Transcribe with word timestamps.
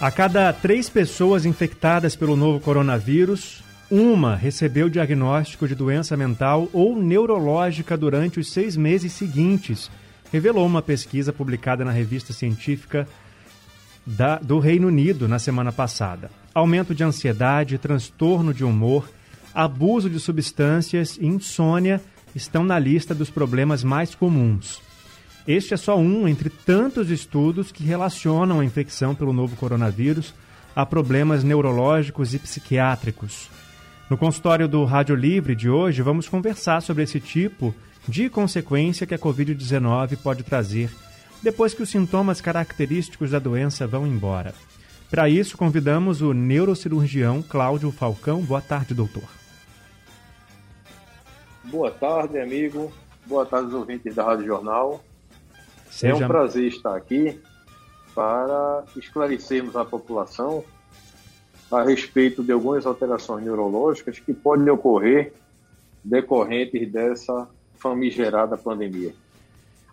A 0.00 0.10
cada 0.12 0.52
três 0.52 0.88
pessoas 0.88 1.44
infectadas 1.44 2.14
pelo 2.14 2.36
novo 2.36 2.60
coronavírus, 2.60 3.64
uma 3.90 4.36
recebeu 4.36 4.88
diagnóstico 4.88 5.66
de 5.66 5.74
doença 5.74 6.16
mental 6.16 6.68
ou 6.72 6.96
neurológica 6.96 7.96
durante 7.96 8.38
os 8.38 8.52
seis 8.52 8.76
meses 8.76 9.12
seguintes, 9.14 9.90
revelou 10.34 10.66
uma 10.66 10.82
pesquisa 10.82 11.32
publicada 11.32 11.84
na 11.84 11.92
revista 11.92 12.32
científica 12.32 13.06
da, 14.04 14.36
do 14.36 14.58
Reino 14.58 14.88
Unido 14.88 15.28
na 15.28 15.38
semana 15.38 15.70
passada. 15.70 16.28
Aumento 16.52 16.92
de 16.92 17.04
ansiedade, 17.04 17.78
transtorno 17.78 18.52
de 18.52 18.64
humor, 18.64 19.08
abuso 19.54 20.10
de 20.10 20.18
substâncias 20.18 21.16
e 21.20 21.24
insônia 21.24 22.02
estão 22.34 22.64
na 22.64 22.80
lista 22.80 23.14
dos 23.14 23.30
problemas 23.30 23.84
mais 23.84 24.12
comuns. 24.12 24.82
Este 25.46 25.72
é 25.72 25.76
só 25.76 25.96
um 25.96 26.26
entre 26.26 26.50
tantos 26.50 27.10
estudos 27.10 27.70
que 27.70 27.84
relacionam 27.84 28.58
a 28.58 28.64
infecção 28.64 29.14
pelo 29.14 29.32
novo 29.32 29.54
coronavírus 29.54 30.34
a 30.74 30.84
problemas 30.84 31.44
neurológicos 31.44 32.34
e 32.34 32.40
psiquiátricos. 32.40 33.48
No 34.10 34.18
consultório 34.18 34.66
do 34.66 34.84
Rádio 34.84 35.14
Livre 35.14 35.54
de 35.54 35.70
hoje, 35.70 36.02
vamos 36.02 36.28
conversar 36.28 36.82
sobre 36.82 37.04
esse 37.04 37.20
tipo 37.20 37.72
de 37.72 37.93
consequência 38.30 39.06
que 39.06 39.14
a 39.14 39.18
Covid-19 39.18 40.16
pode 40.22 40.42
trazer 40.42 40.90
depois 41.42 41.74
que 41.74 41.82
os 41.82 41.90
sintomas 41.90 42.40
característicos 42.40 43.30
da 43.30 43.38
doença 43.38 43.86
vão 43.86 44.06
embora. 44.06 44.54
Para 45.10 45.28
isso, 45.28 45.58
convidamos 45.58 46.22
o 46.22 46.32
neurocirurgião 46.32 47.42
Cláudio 47.42 47.92
Falcão. 47.92 48.40
Boa 48.40 48.62
tarde, 48.62 48.94
doutor. 48.94 49.28
Boa 51.64 51.90
tarde, 51.90 52.38
amigo. 52.38 52.90
Boa 53.26 53.44
tarde, 53.44 53.68
os 53.68 53.74
ouvintes 53.74 54.14
da 54.14 54.24
Rádio 54.24 54.46
Jornal. 54.46 55.04
Seja... 55.90 56.14
É 56.14 56.16
um 56.16 56.28
prazer 56.28 56.64
estar 56.64 56.96
aqui 56.96 57.40
para 58.14 58.84
esclarecermos 58.96 59.76
a 59.76 59.84
população 59.84 60.64
a 61.70 61.82
respeito 61.82 62.42
de 62.42 62.52
algumas 62.52 62.86
alterações 62.86 63.44
neurológicas 63.44 64.18
que 64.18 64.32
podem 64.32 64.68
ocorrer 64.70 65.32
decorrentes 66.02 66.90
dessa 66.90 67.48
famigerada 67.84 68.56
pandemia. 68.56 69.12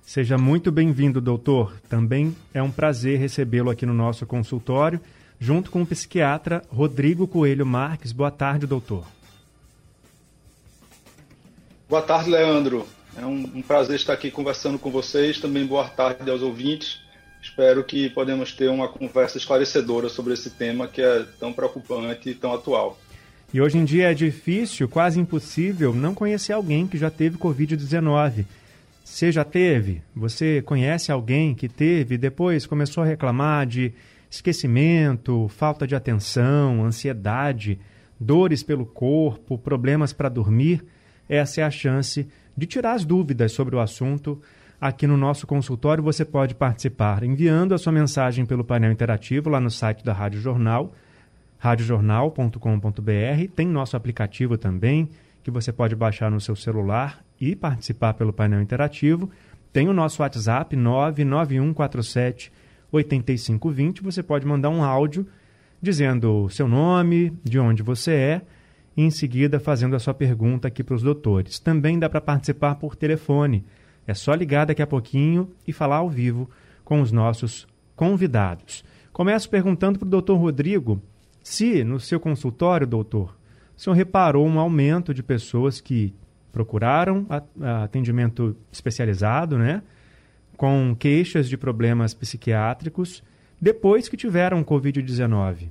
Seja 0.01 0.37
muito 0.37 0.71
bem-vindo, 0.71 1.19
doutor. 1.19 1.73
Também 1.89 2.33
é 2.53 2.63
um 2.63 2.71
prazer 2.71 3.19
recebê-lo 3.19 3.69
aqui 3.69 3.85
no 3.85 3.93
nosso 3.93 4.25
consultório, 4.25 4.97
junto 5.37 5.69
com 5.69 5.81
o 5.81 5.85
psiquiatra 5.85 6.63
Rodrigo 6.69 7.27
Coelho 7.27 7.65
Marques. 7.65 8.13
Boa 8.13 8.31
tarde, 8.31 8.65
doutor. 8.65 9.05
Boa 11.89 12.01
tarde, 12.01 12.29
Leandro. 12.29 12.87
É 13.17 13.25
um, 13.25 13.51
um 13.55 13.61
prazer 13.61 13.97
estar 13.97 14.13
aqui 14.13 14.31
conversando 14.31 14.79
com 14.79 14.89
vocês. 14.89 15.41
Também 15.41 15.65
boa 15.65 15.89
tarde 15.89 16.31
aos 16.31 16.41
ouvintes. 16.41 17.01
Espero 17.41 17.83
que 17.83 18.09
podemos 18.09 18.53
ter 18.53 18.69
uma 18.69 18.87
conversa 18.87 19.37
esclarecedora 19.37 20.07
sobre 20.07 20.33
esse 20.33 20.51
tema 20.51 20.87
que 20.87 21.01
é 21.01 21.25
tão 21.37 21.51
preocupante 21.51 22.29
e 22.29 22.35
tão 22.35 22.53
atual. 22.53 22.97
E 23.53 23.59
hoje 23.59 23.77
em 23.77 23.83
dia 23.83 24.11
é 24.11 24.13
difícil, 24.13 24.87
quase 24.87 25.19
impossível, 25.19 25.93
não 25.93 26.15
conhecer 26.15 26.53
alguém 26.53 26.87
que 26.87 26.97
já 26.97 27.09
teve 27.09 27.37
Covid-19. 27.37 28.45
Você 29.03 29.29
já 29.29 29.43
teve? 29.43 30.01
Você 30.15 30.61
conhece 30.61 31.11
alguém 31.11 31.53
que 31.53 31.67
teve 31.67 32.15
e 32.15 32.17
depois 32.17 32.65
começou 32.65 33.03
a 33.03 33.05
reclamar 33.05 33.67
de 33.67 33.91
esquecimento, 34.29 35.49
falta 35.49 35.85
de 35.85 35.93
atenção, 35.93 36.85
ansiedade, 36.85 37.77
dores 38.17 38.63
pelo 38.63 38.85
corpo, 38.85 39.57
problemas 39.57 40.13
para 40.13 40.29
dormir? 40.29 40.85
Essa 41.27 41.59
é 41.59 41.63
a 41.65 41.71
chance 41.71 42.25
de 42.55 42.65
tirar 42.65 42.93
as 42.93 43.03
dúvidas 43.03 43.51
sobre 43.51 43.75
o 43.75 43.81
assunto 43.81 44.41
aqui 44.79 45.05
no 45.05 45.17
nosso 45.17 45.45
consultório. 45.45 46.01
Você 46.05 46.23
pode 46.23 46.55
participar 46.55 47.21
enviando 47.21 47.73
a 47.73 47.77
sua 47.77 47.91
mensagem 47.91 48.45
pelo 48.45 48.63
painel 48.63 48.93
interativo 48.93 49.49
lá 49.49 49.59
no 49.59 49.69
site 49.69 50.05
da 50.05 50.13
Rádio 50.13 50.39
Jornal, 50.39 50.93
radiojornal.com.br. 51.61 53.51
Tem 53.55 53.67
nosso 53.67 53.95
aplicativo 53.95 54.57
também, 54.57 55.07
que 55.43 55.51
você 55.51 55.71
pode 55.71 55.95
baixar 55.95 56.31
no 56.31 56.41
seu 56.41 56.55
celular 56.55 57.23
e 57.39 57.55
participar 57.55 58.15
pelo 58.15 58.33
painel 58.33 58.61
interativo. 58.61 59.29
Tem 59.71 59.87
o 59.87 59.93
nosso 59.93 60.21
WhatsApp 60.21 60.75
99147 60.75 62.51
8520. 62.91 64.01
Você 64.01 64.23
pode 64.23 64.45
mandar 64.45 64.69
um 64.69 64.83
áudio 64.83 65.27
dizendo 65.81 66.49
seu 66.49 66.67
nome, 66.67 67.31
de 67.43 67.59
onde 67.59 67.83
você 67.83 68.11
é, 68.11 68.41
e 68.97 69.03
em 69.03 69.11
seguida 69.11 69.59
fazendo 69.59 69.95
a 69.95 69.99
sua 69.99 70.13
pergunta 70.13 70.67
aqui 70.67 70.83
para 70.83 70.95
os 70.95 71.03
doutores. 71.03 71.59
Também 71.59 71.99
dá 71.99 72.09
para 72.09 72.19
participar 72.19 72.75
por 72.75 72.95
telefone 72.95 73.63
é 74.07 74.13
só 74.13 74.33
ligar 74.33 74.65
daqui 74.65 74.81
a 74.81 74.87
pouquinho 74.87 75.51
e 75.67 75.71
falar 75.71 75.97
ao 75.97 76.09
vivo 76.09 76.49
com 76.83 77.01
os 77.01 77.11
nossos 77.11 77.67
convidados. 77.95 78.83
Começo 79.13 79.49
perguntando 79.49 79.99
para 79.99 80.07
o 80.07 80.09
doutor 80.09 80.37
Rodrigo 80.37 81.01
se, 81.43 81.83
no 81.83 81.99
seu 81.99 82.19
consultório, 82.19 82.85
doutor, 82.85 83.35
o 83.75 83.81
senhor 83.81 83.95
reparou 83.95 84.45
um 84.45 84.59
aumento 84.59 85.13
de 85.13 85.23
pessoas 85.23 85.81
que 85.81 86.13
procuraram 86.51 87.25
atendimento 87.83 88.55
especializado, 88.71 89.57
né? 89.57 89.81
Com 90.55 90.95
queixas 90.97 91.49
de 91.49 91.57
problemas 91.57 92.13
psiquiátricos 92.13 93.23
depois 93.59 94.07
que 94.07 94.17
tiveram 94.17 94.63
Covid-19. 94.63 95.69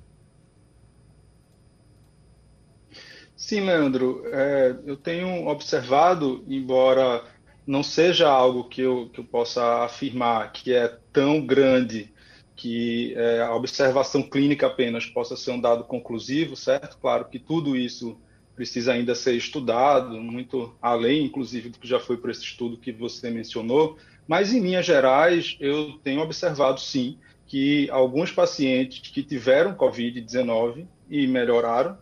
Sim, 3.36 3.60
Leandro. 3.60 4.22
É, 4.26 4.76
eu 4.84 4.96
tenho 4.96 5.46
observado, 5.48 6.44
embora 6.46 7.24
não 7.66 7.82
seja 7.82 8.28
algo 8.28 8.64
que 8.64 8.82
eu, 8.82 9.08
que 9.12 9.20
eu 9.20 9.24
possa 9.24 9.84
afirmar 9.84 10.52
que 10.52 10.72
é 10.72 10.88
tão 11.12 11.44
grande 11.44 12.12
que 12.60 13.14
é, 13.16 13.40
a 13.40 13.54
observação 13.54 14.22
clínica 14.22 14.66
apenas 14.66 15.06
possa 15.06 15.34
ser 15.34 15.50
um 15.50 15.58
dado 15.58 15.82
conclusivo, 15.82 16.54
certo? 16.54 16.98
Claro 16.98 17.24
que 17.24 17.38
tudo 17.38 17.74
isso 17.74 18.20
precisa 18.54 18.92
ainda 18.92 19.14
ser 19.14 19.34
estudado, 19.34 20.20
muito 20.20 20.76
além, 20.82 21.24
inclusive, 21.24 21.70
do 21.70 21.78
que 21.78 21.88
já 21.88 21.98
foi 21.98 22.18
por 22.18 22.28
esse 22.28 22.42
estudo 22.42 22.76
que 22.76 22.92
você 22.92 23.30
mencionou, 23.30 23.96
mas 24.28 24.52
em 24.52 24.60
linhas 24.60 24.84
gerais 24.84 25.56
eu 25.58 25.94
tenho 26.04 26.20
observado 26.20 26.78
sim 26.78 27.18
que 27.46 27.88
alguns 27.90 28.30
pacientes 28.30 29.10
que 29.10 29.22
tiveram 29.22 29.74
Covid-19 29.74 30.86
e 31.08 31.26
melhoraram, 31.26 31.96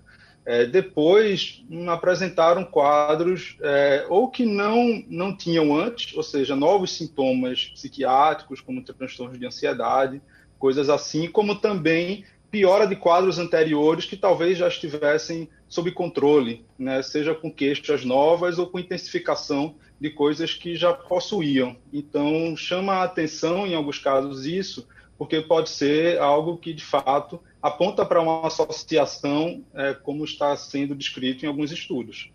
é, 0.44 0.66
depois 0.66 1.64
apresentaram 1.88 2.64
quadros 2.64 3.56
é, 3.60 4.06
ou 4.08 4.28
que 4.28 4.44
não, 4.44 5.04
não 5.06 5.36
tinham 5.36 5.78
antes, 5.78 6.16
ou 6.16 6.22
seja, 6.24 6.56
novos 6.56 6.97
sintomas 6.97 7.66
psiquiátricos, 7.66 8.60
como 8.60 8.82
transtornos 8.82 9.38
de 9.38 9.47
ansiedade, 9.47 10.20
coisas 10.58 10.88
assim, 10.88 11.28
como 11.28 11.54
também 11.54 12.24
piora 12.50 12.86
de 12.86 12.96
quadros 12.96 13.38
anteriores 13.38 14.06
que 14.06 14.16
talvez 14.16 14.58
já 14.58 14.69
estivessem 14.69 15.48
sob 15.69 15.91
controle, 15.92 16.64
né, 16.78 17.02
seja 17.02 17.34
com 17.34 17.52
queixas 17.52 18.04
novas 18.04 18.58
ou 18.58 18.66
com 18.66 18.78
intensificação 18.78 19.74
de 20.00 20.10
coisas 20.10 20.54
que 20.54 20.74
já 20.74 20.92
possuíam. 20.92 21.76
Então, 21.92 22.56
chama 22.56 22.94
a 22.94 23.04
atenção, 23.04 23.66
em 23.66 23.74
alguns 23.74 23.98
casos, 23.98 24.47
isso, 24.47 24.88
porque 25.18 25.41
pode 25.41 25.68
ser 25.68 26.18
algo 26.20 26.56
que, 26.56 26.72
de 26.72 26.84
fato, 26.84 27.41
aponta 27.60 28.06
para 28.06 28.22
uma 28.22 28.47
associação, 28.47 29.62
é, 29.74 29.92
como 29.92 30.24
está 30.24 30.56
sendo 30.56 30.94
descrito 30.94 31.44
em 31.44 31.48
alguns 31.48 31.72
estudos. 31.72 32.30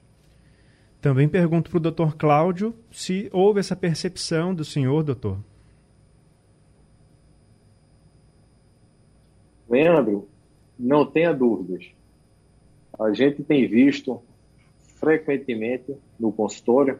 Também 1.02 1.28
pergunto 1.28 1.70
para 1.70 1.78
o 1.78 1.82
doutor 1.82 2.16
Cláudio 2.16 2.76
se 2.92 3.30
houve 3.34 3.60
essa 3.60 3.76
percepção 3.76 4.54
do 4.54 4.64
senhor, 4.64 5.04
doutor. 5.04 5.38
Leandro, 9.74 10.30
não 10.78 11.06
tenha 11.06 11.34
dúvidas. 11.34 11.86
A 13.00 13.12
gente 13.12 13.44
tem 13.44 13.68
visto 13.68 14.22
frequentemente 15.00 15.96
no 16.20 16.32
consultório 16.32 17.00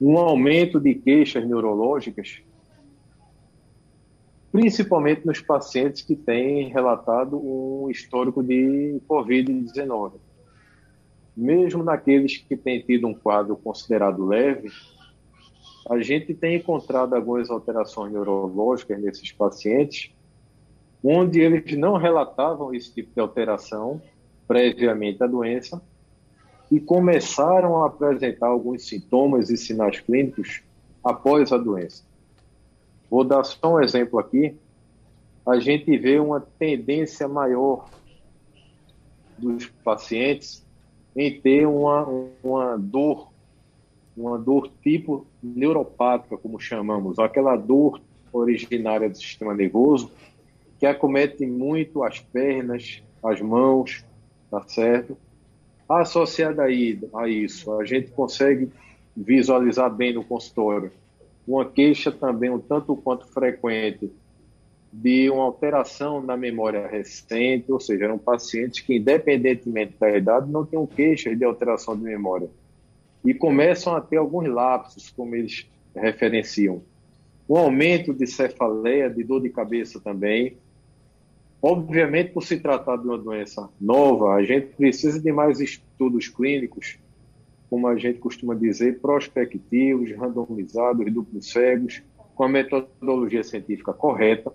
um 0.00 0.18
aumento 0.18 0.80
de 0.80 0.94
queixas 0.96 1.46
neurológicas 1.46 2.42
principalmente 4.54 5.26
nos 5.26 5.40
pacientes 5.40 6.02
que 6.02 6.14
têm 6.14 6.68
relatado 6.68 7.36
um 7.36 7.90
histórico 7.90 8.40
de 8.40 9.00
Covid-19. 9.08 10.12
Mesmo 11.36 11.82
naqueles 11.82 12.36
que 12.36 12.56
têm 12.56 12.80
tido 12.80 13.08
um 13.08 13.14
quadro 13.14 13.56
considerado 13.56 14.24
leve, 14.24 14.68
a 15.90 16.00
gente 16.00 16.32
tem 16.34 16.54
encontrado 16.54 17.14
algumas 17.14 17.50
alterações 17.50 18.12
neurológicas 18.12 19.02
nesses 19.02 19.32
pacientes, 19.32 20.12
onde 21.04 21.38
eles 21.38 21.76
não 21.76 21.98
relatavam 21.98 22.74
esse 22.74 22.92
tipo 22.92 23.12
de 23.12 23.20
alteração 23.20 24.00
previamente 24.48 25.22
à 25.22 25.26
doença 25.26 25.82
e 26.72 26.80
começaram 26.80 27.82
a 27.82 27.88
apresentar 27.88 28.46
alguns 28.46 28.88
sintomas 28.88 29.50
e 29.50 29.56
sinais 29.56 30.00
clínicos 30.00 30.62
após 31.04 31.52
a 31.52 31.58
doença. 31.58 32.02
Vou 33.10 33.22
dar 33.22 33.44
só 33.44 33.74
um 33.74 33.80
exemplo 33.80 34.18
aqui. 34.18 34.56
A 35.46 35.60
gente 35.60 35.96
vê 35.98 36.18
uma 36.18 36.40
tendência 36.40 37.28
maior 37.28 37.86
dos 39.36 39.66
pacientes 39.84 40.64
em 41.14 41.38
ter 41.38 41.66
uma, 41.66 42.08
uma 42.42 42.78
dor, 42.78 43.28
uma 44.16 44.38
dor 44.38 44.70
tipo 44.82 45.26
neuropática, 45.42 46.38
como 46.38 46.58
chamamos, 46.58 47.18
aquela 47.18 47.56
dor 47.56 48.00
originária 48.32 49.08
do 49.08 49.16
sistema 49.16 49.54
nervoso, 49.54 50.10
que 50.84 50.88
acomete 50.88 51.46
muito 51.46 52.04
as 52.04 52.20
pernas, 52.20 53.02
as 53.22 53.40
mãos, 53.40 54.04
tá 54.50 54.62
certo? 54.68 55.16
Associada 55.88 56.64
a 56.64 57.26
isso, 57.26 57.72
a 57.80 57.86
gente 57.86 58.10
consegue 58.10 58.68
visualizar 59.16 59.88
bem 59.88 60.12
no 60.12 60.22
consultório 60.22 60.92
uma 61.48 61.64
queixa 61.64 62.12
também 62.12 62.50
um 62.50 62.58
tanto 62.58 62.94
quanto 62.96 63.26
frequente 63.26 64.12
de 64.92 65.30
uma 65.30 65.44
alteração 65.44 66.20
na 66.20 66.36
memória 66.36 66.86
recente, 66.86 67.72
ou 67.72 67.80
seja, 67.80 68.04
eram 68.04 68.18
pacientes 68.18 68.80
que, 68.80 68.96
independentemente 68.96 69.94
da 69.98 70.14
idade, 70.14 70.50
não 70.50 70.66
tinham 70.66 70.86
queixas 70.86 71.38
de 71.38 71.44
alteração 71.46 71.96
de 71.96 72.02
memória. 72.02 72.50
E 73.24 73.32
começam 73.32 73.96
a 73.96 74.02
ter 74.02 74.18
alguns 74.18 74.48
lapsos, 74.48 75.08
como 75.08 75.34
eles 75.34 75.66
referenciam. 75.96 76.82
Um 77.48 77.56
aumento 77.56 78.12
de 78.12 78.26
cefaleia, 78.26 79.08
de 79.08 79.24
dor 79.24 79.40
de 79.40 79.48
cabeça 79.48 79.98
também. 79.98 80.58
Obviamente, 81.66 82.30
por 82.30 82.44
se 82.44 82.60
tratar 82.60 82.98
de 82.98 83.06
uma 83.06 83.16
doença 83.16 83.70
nova, 83.80 84.34
a 84.34 84.42
gente 84.42 84.66
precisa 84.76 85.18
de 85.18 85.32
mais 85.32 85.60
estudos 85.60 86.28
clínicos, 86.28 86.98
como 87.70 87.88
a 87.88 87.96
gente 87.96 88.18
costuma 88.18 88.54
dizer, 88.54 89.00
prospectivos, 89.00 90.14
randomizados, 90.14 91.10
duplos 91.10 91.50
cegos, 91.50 92.02
com 92.34 92.44
a 92.44 92.48
metodologia 92.50 93.42
científica 93.42 93.94
correta, 93.94 94.52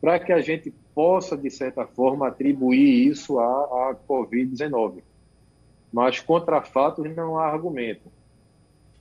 para 0.00 0.20
que 0.20 0.32
a 0.32 0.40
gente 0.40 0.72
possa, 0.94 1.36
de 1.36 1.50
certa 1.50 1.88
forma, 1.88 2.28
atribuir 2.28 3.08
isso 3.08 3.40
à, 3.40 3.90
à 3.90 3.96
Covid-19. 4.08 5.02
Mas 5.92 6.20
contra 6.20 6.62
fatos 6.62 7.12
não 7.16 7.36
há 7.36 7.46
argumento. 7.48 8.12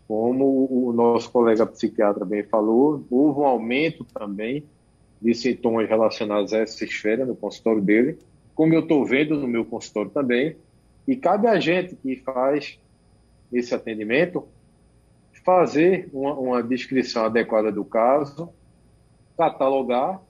Como 0.07 0.67
o 0.71 0.91
nosso 0.91 1.31
colega 1.31 1.67
psiquiatra 1.67 2.25
bem 2.25 2.41
falou, 2.41 3.05
houve 3.11 3.41
um 3.41 3.45
aumento 3.45 4.03
também 4.05 4.63
de 5.23 5.33
sintomas 5.33 5.87
relacionados 5.87 6.53
a 6.53 6.57
essa 6.57 6.83
esfera 6.83 7.25
no 7.25 7.33
consultório 7.33 7.81
dele, 7.81 8.19
como 8.53 8.73
eu 8.73 8.81
estou 8.81 9.05
vendo 9.05 9.39
no 9.39 9.47
meu 9.47 9.63
consultório 9.63 10.11
também, 10.11 10.57
e 11.07 11.15
cabe 11.15 11.47
a 11.47 11.57
gente 11.59 11.95
que 11.95 12.17
faz 12.17 12.77
esse 13.51 13.73
atendimento 13.73 14.45
fazer 15.45 16.09
uma, 16.11 16.33
uma 16.33 16.63
descrição 16.63 17.25
adequada 17.25 17.71
do 17.71 17.85
caso, 17.85 18.49
catalogar 19.37 20.21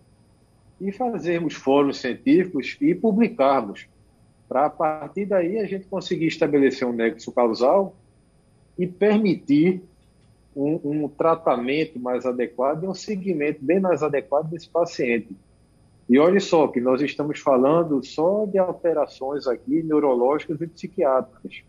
e 0.80 0.92
fazermos 0.92 1.56
fóruns 1.56 1.98
científicos 1.98 2.78
e 2.80 2.94
publicarmos, 2.94 3.88
para 4.48 4.66
a 4.66 4.70
partir 4.70 5.26
daí 5.26 5.58
a 5.58 5.66
gente 5.66 5.88
conseguir 5.88 6.28
estabelecer 6.28 6.88
um 6.88 6.94
nexo 6.94 7.32
causal 7.32 7.96
e 8.78 8.86
permitir 8.86 9.82
um, 10.56 10.80
um, 10.84 11.08
tratamento 11.08 12.00
mais 12.00 12.26
adequado 12.26 12.84
e 12.84 12.88
um 12.88 12.94
seguimento 12.94 13.60
bem 13.62 13.80
mais 13.80 14.04
adequado 14.04 14.50
desse 14.50 14.70
paciente. 14.70 15.36
E 16.10 16.20
olha 16.20 16.40
só 16.40 16.68
que 16.68 16.82
nós 16.82 17.02
estamos 17.02 17.40
falando 17.40 18.04
só 18.04 18.46
de 18.46 18.58
alterações 18.58 19.48
aqui 19.48 19.82
neurológicas 19.84 20.60
e 20.62 20.68
psiquiátricas, 20.68 21.64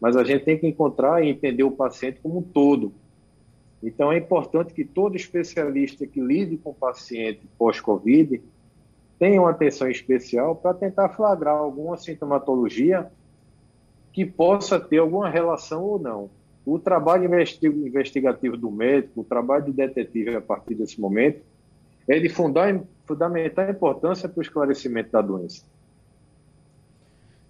mas 0.00 0.16
a 0.16 0.24
gente 0.24 0.44
tem 0.44 0.58
que 0.58 0.66
encontrar 0.66 1.24
e 1.24 1.30
entender 1.30 1.64
o 1.64 1.70
paciente 1.70 2.20
como 2.20 2.38
um 2.38 2.42
todo. 2.42 2.92
Então, 3.82 4.12
é 4.12 4.18
importante 4.18 4.72
que 4.72 4.84
todo 4.84 5.16
especialista 5.16 6.06
que 6.06 6.20
lide 6.20 6.56
com 6.56 6.70
o 6.70 6.74
paciente 6.74 7.40
pós-Covid 7.58 8.40
tenha 9.18 9.40
uma 9.40 9.50
atenção 9.50 9.90
especial 9.90 10.54
para 10.54 10.74
tentar 10.74 11.08
flagrar 11.10 11.56
alguma 11.56 11.96
sintomatologia 11.96 13.10
que 14.12 14.24
possa 14.26 14.78
ter 14.78 14.98
alguma 14.98 15.28
relação 15.28 15.82
ou 15.82 15.98
não. 15.98 16.30
O 16.64 16.78
trabalho 16.78 17.28
investigativo 17.64 18.56
do 18.56 18.70
médico, 18.70 19.22
o 19.22 19.24
trabalho 19.24 19.64
de 19.64 19.72
detetive 19.72 20.36
a 20.36 20.40
partir 20.40 20.74
desse 20.74 21.00
momento, 21.00 21.40
é 22.08 22.18
de 22.18 22.28
fundamental 22.28 23.70
importância 23.70 24.28
para 24.28 24.38
o 24.38 24.42
esclarecimento 24.42 25.10
da 25.10 25.20
doença. 25.20 25.64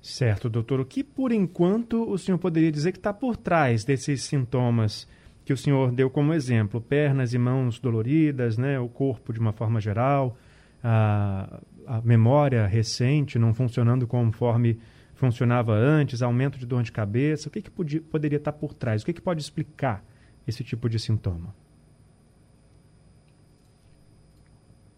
Certo, 0.01 0.49
doutor. 0.49 0.81
O 0.81 0.85
que, 0.85 1.05
por 1.05 1.31
enquanto, 1.31 2.11
o 2.11 2.19
senhor 2.19 2.39
poderia 2.39 2.73
dizer 2.73 2.93
que 2.93 2.99
está 2.99 3.13
por 3.13 3.37
trás 3.37 3.85
desses 3.85 4.25
sintomas 4.25 5.07
que 5.45 5.53
o 5.53 5.57
senhor 5.57 5.93
deu 5.93 6.09
como 6.09 6.33
exemplo, 6.33 6.81
pernas 6.81 7.35
e 7.35 7.39
mãos 7.39 7.79
doloridas, 7.79 8.57
né, 8.57 8.79
o 8.79 8.89
corpo 8.89 9.33
de 9.33 9.41
uma 9.41 9.53
forma 9.53 9.81
geral, 9.81 10.37
a, 10.83 11.61
a 11.87 12.01
memória 12.01 12.67
recente 12.67 13.39
não 13.39 13.53
funcionando 13.53 14.07
conforme 14.07 14.79
funcionava 15.15 15.73
antes, 15.73 16.23
aumento 16.23 16.59
de 16.59 16.67
dor 16.67 16.83
de 16.83 16.93
cabeça, 16.93 17.49
o 17.49 17.51
que, 17.51 17.63
que 17.63 17.71
podia, 17.71 18.01
poderia 18.01 18.39
estar 18.39 18.53
por 18.53 18.75
trás? 18.75 19.03
O 19.03 19.07
que, 19.07 19.13
que 19.13 19.21
pode 19.21 19.41
explicar 19.41 20.05
esse 20.47 20.65
tipo 20.65 20.89
de 20.89 20.99
sintoma? 20.99 21.55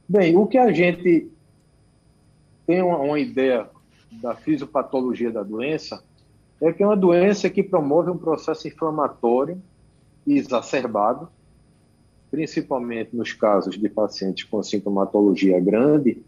Bem, 0.09 0.37
o 0.37 0.47
que 0.47 0.59
a 0.59 0.73
gente 0.73 1.31
tem 2.67 2.83
uma, 2.83 2.99
uma 2.99 3.19
ideia 3.19 3.69
da 4.13 4.35
fisiopatologia 4.35 5.31
da 5.31 5.43
doença 5.43 6.03
é 6.61 6.73
que 6.73 6.83
é 6.83 6.87
uma 6.87 6.97
doença 6.97 7.51
que 7.51 7.63
promove 7.63 8.11
um 8.11 8.17
processo 8.17 8.69
inflamatório 8.69 9.61
exacerbado, 10.27 11.29
principalmente 12.31 13.15
nos 13.15 13.33
casos 13.33 13.79
de 13.79 13.89
pacientes 13.89 14.45
com 14.45 14.63
sintomatologia 14.63 15.61
grande. 15.61 16.23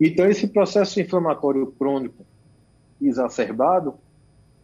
Então, 0.00 0.26
esse 0.26 0.46
processo 0.46 1.00
inflamatório 1.00 1.66
crônico 1.78 2.24
exacerbado 3.08 3.94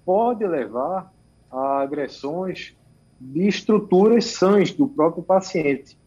pode 0.05 0.47
levar 0.47 1.13
a 1.51 1.81
agressões 1.81 2.75
de 3.21 3.47
estruturas 3.47 4.27
sãs 4.27 4.73
do 4.73 4.89
próprio 4.89 5.23
paciente. 5.23 5.99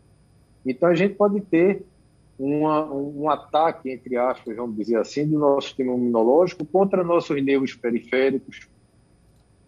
Então, 0.66 0.90
a 0.90 0.96
gente 0.96 1.16
pode 1.16 1.42
ter 1.42 1.86
uma, 2.40 2.92
um 2.92 3.30
ataque, 3.30 3.92
entre 3.92 4.18
aspas, 4.18 4.56
vamos 4.56 4.76
dizer 4.76 4.98
assim, 4.98 5.28
do 5.28 5.38
nosso 5.38 5.68
sistema 5.68 5.94
imunológico 5.94 6.66
contra 6.66 7.04
nossos 7.04 7.42
nervos 7.44 7.76
periféricos, 7.76 8.68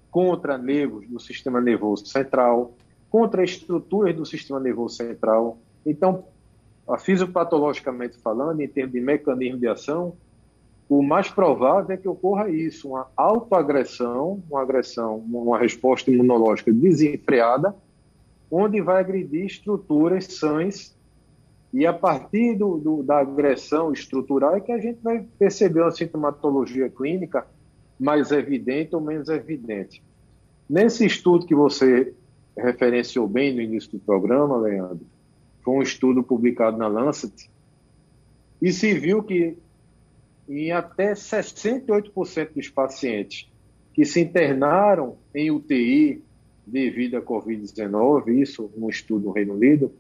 contra 0.10 0.58
nervos 0.58 1.08
do 1.08 1.20
sistema 1.20 1.62
nervoso 1.62 2.06
central, 2.06 2.74
contra 3.10 3.44
estruturas 3.44 4.16
do 4.16 4.26
sistema 4.26 4.60
nervoso 4.60 4.96
central. 4.96 5.60
Então, 5.86 6.26
fisiopatologicamente 7.00 8.18
falando, 8.18 8.62
em 8.62 8.68
termos 8.68 8.94
de 8.94 9.02
mecanismo 9.02 9.60
de 9.60 9.68
ação, 9.68 10.16
o 10.88 11.02
mais 11.02 11.30
provável 11.30 11.94
é 11.94 11.98
que 11.98 12.08
ocorra 12.08 12.50
isso, 12.50 12.90
uma 12.90 13.08
autoagressão, 13.18 14.44
uma 14.50 14.62
agressão, 14.62 15.18
uma 15.18 15.58
resposta 15.58 16.12
imunológica 16.12 16.72
desenfreada, 16.72 17.76
onde 18.52 18.80
vai 18.82 19.00
agredir 19.00 19.46
estruturas 19.46 20.26
sãs 20.26 20.96
e 21.74 21.86
a 21.86 21.92
partir 21.92 22.56
do, 22.56 22.78
do, 22.78 23.04
da 23.04 23.20
agressão 23.20 23.92
estrutural 23.92 24.56
é 24.56 24.62
que 24.62 24.72
a 24.72 24.78
gente 24.78 25.00
vai 25.02 25.26
perceber 25.38 25.82
uma 25.82 25.92
sintomatologia 25.92 26.90
clínica 26.90 27.46
mais 28.00 28.32
evidente 28.32 28.96
ou 28.96 29.02
menos 29.02 29.28
evidente. 29.28 30.04
Nesse 30.70 31.06
estudo 31.06 31.46
que 31.46 31.56
você 31.56 32.14
referenciou 32.56 33.28
bem 33.28 33.54
no 33.54 33.62
início 33.62 33.92
do 33.92 34.00
programa, 34.00 34.58
Leandro, 34.58 35.06
foi 35.64 35.74
um 35.74 35.82
estudo 35.82 36.24
publicado 36.24 36.78
na 36.78 36.88
Lancet, 36.88 37.50
e 38.62 38.72
se 38.72 38.94
viu 38.94 39.22
que 39.22 39.58
em 40.48 40.72
até 40.72 41.14
68% 41.14 42.54
dos 42.54 42.70
pacientes 42.70 43.50
que 43.94 44.06
se 44.06 44.22
internaram 44.22 45.18
em 45.34 45.50
UTI 45.52 46.24
devido 46.66 47.18
à 47.18 47.22
Covid-19, 47.22 48.42
isso 48.42 48.72
no 48.76 48.90
estudo 48.90 49.26
no 49.26 49.32
Reino 49.32 49.54
Unido, 49.54 49.94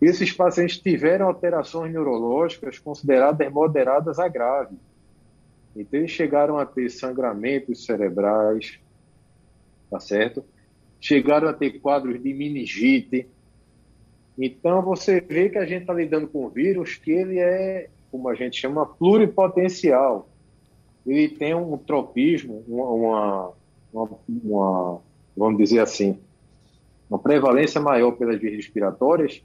esses 0.00 0.32
pacientes 0.32 0.78
tiveram 0.78 1.28
alterações 1.28 1.92
neurológicas 1.92 2.78
consideradas 2.78 3.52
moderadas 3.52 4.18
a 4.18 4.26
grave. 4.26 4.76
Então, 5.76 6.00
eles 6.00 6.10
chegaram 6.10 6.58
a 6.58 6.66
ter 6.66 6.90
sangramentos 6.90 7.84
cerebrais, 7.84 8.80
tá 9.88 10.00
certo? 10.00 10.44
Chegaram 11.00 11.48
a 11.48 11.52
ter 11.52 11.78
quadros 11.78 12.20
de 12.20 12.34
meningite. 12.34 13.28
Então, 14.36 14.82
você 14.82 15.20
vê 15.20 15.48
que 15.48 15.58
a 15.58 15.64
gente 15.64 15.82
está 15.82 15.94
lidando 15.94 16.26
com 16.26 16.46
um 16.46 16.50
vírus 16.50 16.96
que 16.96 17.12
ele 17.12 17.38
é, 17.38 17.88
como 18.12 18.28
a 18.28 18.34
gente 18.34 18.60
chama, 18.60 18.86
pluripotencial. 18.86 20.28
Ele 21.04 21.28
tem 21.28 21.54
um 21.54 21.76
tropismo, 21.76 22.62
uma, 22.68 23.50
uma, 23.92 24.08
uma 24.28 25.00
vamos 25.36 25.58
dizer 25.58 25.80
assim, 25.80 26.20
uma 27.10 27.18
prevalência 27.18 27.80
maior 27.80 28.12
pelas 28.12 28.38
vias 28.38 28.54
respiratórias 28.54 29.42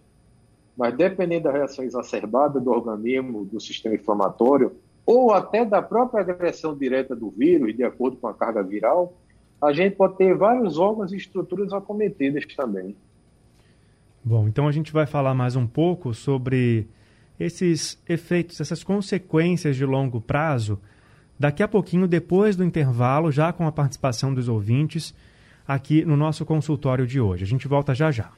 mas 0.77 0.95
dependendo 0.95 1.45
da 1.45 1.51
reação 1.51 1.83
exacerbada 1.83 2.59
do 2.59 2.69
organismo, 2.69 3.43
do 3.43 3.59
sistema 3.59 3.95
inflamatório, 3.95 4.75
ou 5.03 5.33
até 5.33 5.65
da 5.65 5.81
própria 5.81 6.21
agressão 6.21 6.77
direta 6.77 7.15
do 7.15 7.31
vírus, 7.31 7.75
de 7.75 7.83
acordo 7.83 8.17
com 8.17 8.27
a 8.27 8.33
carga 8.33 8.61
viral, 8.61 9.17
a 9.59 9.73
gente 9.73 9.95
pode 9.95 10.17
ter 10.17 10.35
vários 10.35 10.77
órgãos 10.77 11.11
e 11.11 11.17
estruturas 11.17 11.73
acometidas 11.73 12.45
também. 12.55 12.95
Bom, 14.23 14.47
então 14.47 14.67
a 14.67 14.71
gente 14.71 14.93
vai 14.93 15.07
falar 15.07 15.33
mais 15.33 15.55
um 15.55 15.65
pouco 15.65 16.13
sobre 16.13 16.87
esses 17.39 17.97
efeitos, 18.07 18.59
essas 18.59 18.83
consequências 18.83 19.75
de 19.75 19.85
longo 19.85 20.19
prazo, 20.19 20.79
daqui 21.39 21.61
a 21.61 21.67
pouquinho, 21.67 22.07
depois 22.07 22.55
do 22.55 22.63
intervalo, 22.63 23.31
já 23.31 23.53
com 23.53 23.67
a 23.67 23.71
participação 23.71 24.33
dos 24.33 24.47
ouvintes, 24.47 25.13
aqui 25.67 26.03
no 26.05 26.17
nosso 26.17 26.45
consultório 26.45 27.05
de 27.05 27.19
hoje. 27.19 27.43
A 27.43 27.47
gente 27.47 27.67
volta 27.67 27.93
já 27.93 28.11
já. 28.11 28.29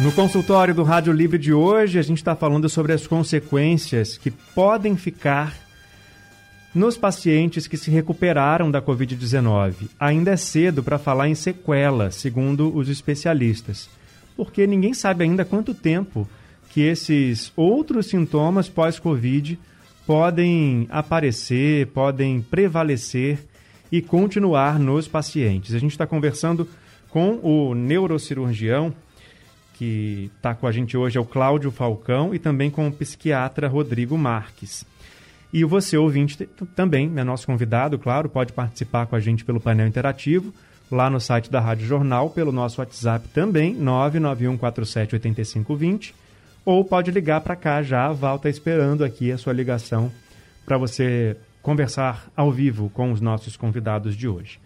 No 0.00 0.12
consultório 0.12 0.74
do 0.74 0.84
Rádio 0.84 1.12
Livre 1.12 1.38
de 1.38 1.52
hoje, 1.52 1.98
a 1.98 2.02
gente 2.02 2.18
está 2.18 2.34
falando 2.36 2.68
sobre 2.68 2.92
as 2.92 3.06
consequências 3.06 4.16
que 4.16 4.30
podem 4.30 4.96
ficar 4.96 5.54
nos 6.74 6.96
pacientes 6.96 7.66
que 7.66 7.76
se 7.76 7.90
recuperaram 7.90 8.70
da 8.70 8.80
Covid-19. 8.80 9.88
Ainda 9.98 10.30
é 10.30 10.36
cedo 10.36 10.82
para 10.82 10.98
falar 10.98 11.28
em 11.28 11.34
sequela, 11.34 12.10
segundo 12.12 12.74
os 12.74 12.88
especialistas, 12.88 13.90
porque 14.36 14.66
ninguém 14.66 14.94
sabe 14.94 15.24
ainda 15.24 15.44
quanto 15.44 15.74
tempo 15.74 16.28
que 16.70 16.80
esses 16.80 17.52
outros 17.56 18.06
sintomas 18.06 18.68
pós-Covid 18.68 19.58
podem 20.06 20.86
aparecer, 20.90 21.88
podem 21.88 22.40
prevalecer 22.40 23.38
e 23.90 24.00
continuar 24.00 24.78
nos 24.78 25.08
pacientes. 25.08 25.74
A 25.74 25.78
gente 25.78 25.92
está 25.92 26.06
conversando 26.06 26.68
com 27.10 27.40
o 27.42 27.74
neurocirurgião 27.74 28.94
que 29.78 30.30
está 30.36 30.54
com 30.56 30.66
a 30.66 30.72
gente 30.72 30.96
hoje 30.96 31.16
é 31.16 31.20
o 31.20 31.24
Cláudio 31.24 31.70
Falcão 31.70 32.34
e 32.34 32.40
também 32.40 32.68
com 32.68 32.88
o 32.88 32.92
psiquiatra 32.92 33.68
Rodrigo 33.68 34.18
Marques. 34.18 34.84
E 35.52 35.62
você, 35.64 35.96
ouvinte, 35.96 36.48
também 36.74 37.12
é 37.16 37.22
nosso 37.22 37.46
convidado, 37.46 37.96
claro, 37.96 38.28
pode 38.28 38.52
participar 38.52 39.06
com 39.06 39.14
a 39.14 39.20
gente 39.20 39.44
pelo 39.44 39.60
painel 39.60 39.86
interativo, 39.86 40.52
lá 40.90 41.08
no 41.08 41.20
site 41.20 41.48
da 41.48 41.60
Rádio 41.60 41.86
Jornal, 41.86 42.28
pelo 42.28 42.50
nosso 42.50 42.80
WhatsApp 42.80 43.28
também, 43.28 43.76
991478520, 43.76 46.12
ou 46.68 46.84
pode 46.84 47.10
ligar 47.10 47.40
para 47.40 47.56
cá 47.56 47.82
já, 47.82 48.08
a 48.08 48.12
Val 48.12 48.36
está 48.36 48.50
esperando 48.50 49.02
aqui 49.02 49.32
a 49.32 49.38
sua 49.38 49.54
ligação 49.54 50.12
para 50.66 50.76
você 50.76 51.34
conversar 51.62 52.28
ao 52.36 52.52
vivo 52.52 52.90
com 52.90 53.10
os 53.10 53.22
nossos 53.22 53.56
convidados 53.56 54.14
de 54.14 54.28
hoje. 54.28 54.60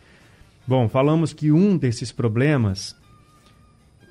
Bom, 0.66 0.88
falamos 0.88 1.32
que 1.32 1.52
um 1.52 1.76
desses 1.76 2.10
problemas 2.10 2.96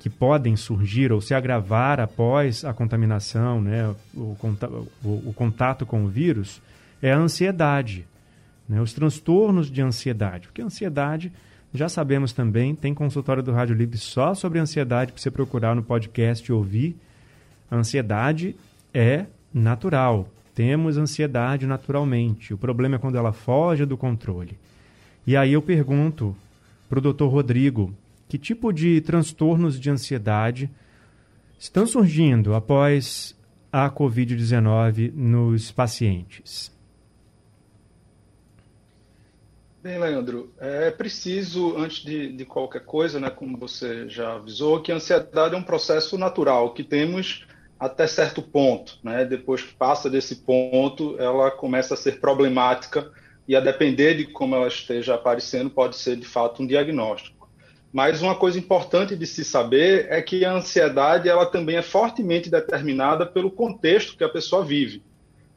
que 0.00 0.08
podem 0.08 0.56
surgir 0.56 1.12
ou 1.12 1.20
se 1.20 1.34
agravar 1.34 2.00
após 2.00 2.64
a 2.64 2.72
contaminação, 2.72 3.60
né, 3.60 3.94
o, 4.14 5.34
contato 5.36 5.84
com 5.84 6.06
o 6.06 6.08
vírus, 6.08 6.62
é 7.02 7.12
a 7.12 7.18
ansiedade, 7.18 8.06
né, 8.66 8.80
os 8.80 8.94
transtornos 8.94 9.70
de 9.70 9.82
ansiedade. 9.82 10.46
Porque 10.46 10.62
a 10.62 10.64
ansiedade, 10.64 11.30
já 11.74 11.90
sabemos 11.90 12.32
também, 12.32 12.74
tem 12.74 12.94
consultório 12.94 13.42
do 13.42 13.52
Rádio 13.52 13.76
Livre 13.76 13.98
só 13.98 14.34
sobre 14.34 14.58
ansiedade 14.58 15.12
para 15.12 15.20
você 15.20 15.30
procurar 15.30 15.76
no 15.76 15.82
podcast 15.82 16.50
e 16.50 16.54
ouvir. 16.54 16.96
A 17.72 17.76
ansiedade 17.76 18.54
é 18.92 19.24
natural. 19.50 20.28
Temos 20.54 20.98
ansiedade 20.98 21.66
naturalmente. 21.66 22.52
O 22.52 22.58
problema 22.58 22.96
é 22.96 22.98
quando 22.98 23.16
ela 23.16 23.32
foge 23.32 23.86
do 23.86 23.96
controle. 23.96 24.58
E 25.26 25.34
aí 25.34 25.54
eu 25.54 25.62
pergunto 25.62 26.36
para 26.86 26.98
o 26.98 27.02
doutor 27.02 27.28
Rodrigo, 27.28 27.90
que 28.28 28.36
tipo 28.36 28.74
de 28.74 29.00
transtornos 29.00 29.80
de 29.80 29.88
ansiedade 29.88 30.68
estão 31.58 31.86
surgindo 31.86 32.54
após 32.54 33.34
a 33.72 33.88
Covid-19 33.88 35.10
nos 35.14 35.72
pacientes? 35.72 36.70
Bem, 39.82 39.98
Leandro, 39.98 40.52
é 40.60 40.90
preciso, 40.90 41.74
antes 41.78 42.04
de, 42.04 42.32
de, 42.32 42.44
qualquer 42.44 42.84
coisa, 42.84 43.18
né, 43.18 43.30
como 43.30 43.56
você 43.56 44.06
já 44.10 44.34
avisou, 44.34 44.82
que 44.82 44.92
a 44.92 44.96
ansiedade 44.96 45.54
é 45.54 45.58
um 45.58 45.62
processo 45.62 46.18
natural 46.18 46.74
que 46.74 46.84
temos 46.84 47.46
até 47.82 48.06
certo 48.06 48.40
ponto. 48.40 48.96
Né? 49.02 49.24
Depois 49.24 49.60
que 49.60 49.74
passa 49.74 50.08
desse 50.08 50.36
ponto, 50.36 51.16
ela 51.18 51.50
começa 51.50 51.94
a 51.94 51.96
ser 51.96 52.20
problemática 52.20 53.10
e, 53.46 53.56
a 53.56 53.60
depender 53.60 54.14
de 54.14 54.26
como 54.26 54.54
ela 54.54 54.68
esteja 54.68 55.16
aparecendo, 55.16 55.68
pode 55.68 55.96
ser 55.96 56.16
de 56.16 56.24
fato 56.24 56.62
um 56.62 56.66
diagnóstico. 56.66 57.50
Mas 57.92 58.22
uma 58.22 58.36
coisa 58.36 58.56
importante 58.56 59.16
de 59.16 59.26
se 59.26 59.44
saber 59.44 60.06
é 60.08 60.22
que 60.22 60.44
a 60.44 60.52
ansiedade 60.52 61.28
ela 61.28 61.44
também 61.44 61.76
é 61.76 61.82
fortemente 61.82 62.48
determinada 62.48 63.26
pelo 63.26 63.50
contexto 63.50 64.16
que 64.16 64.22
a 64.22 64.28
pessoa 64.28 64.64
vive. 64.64 65.02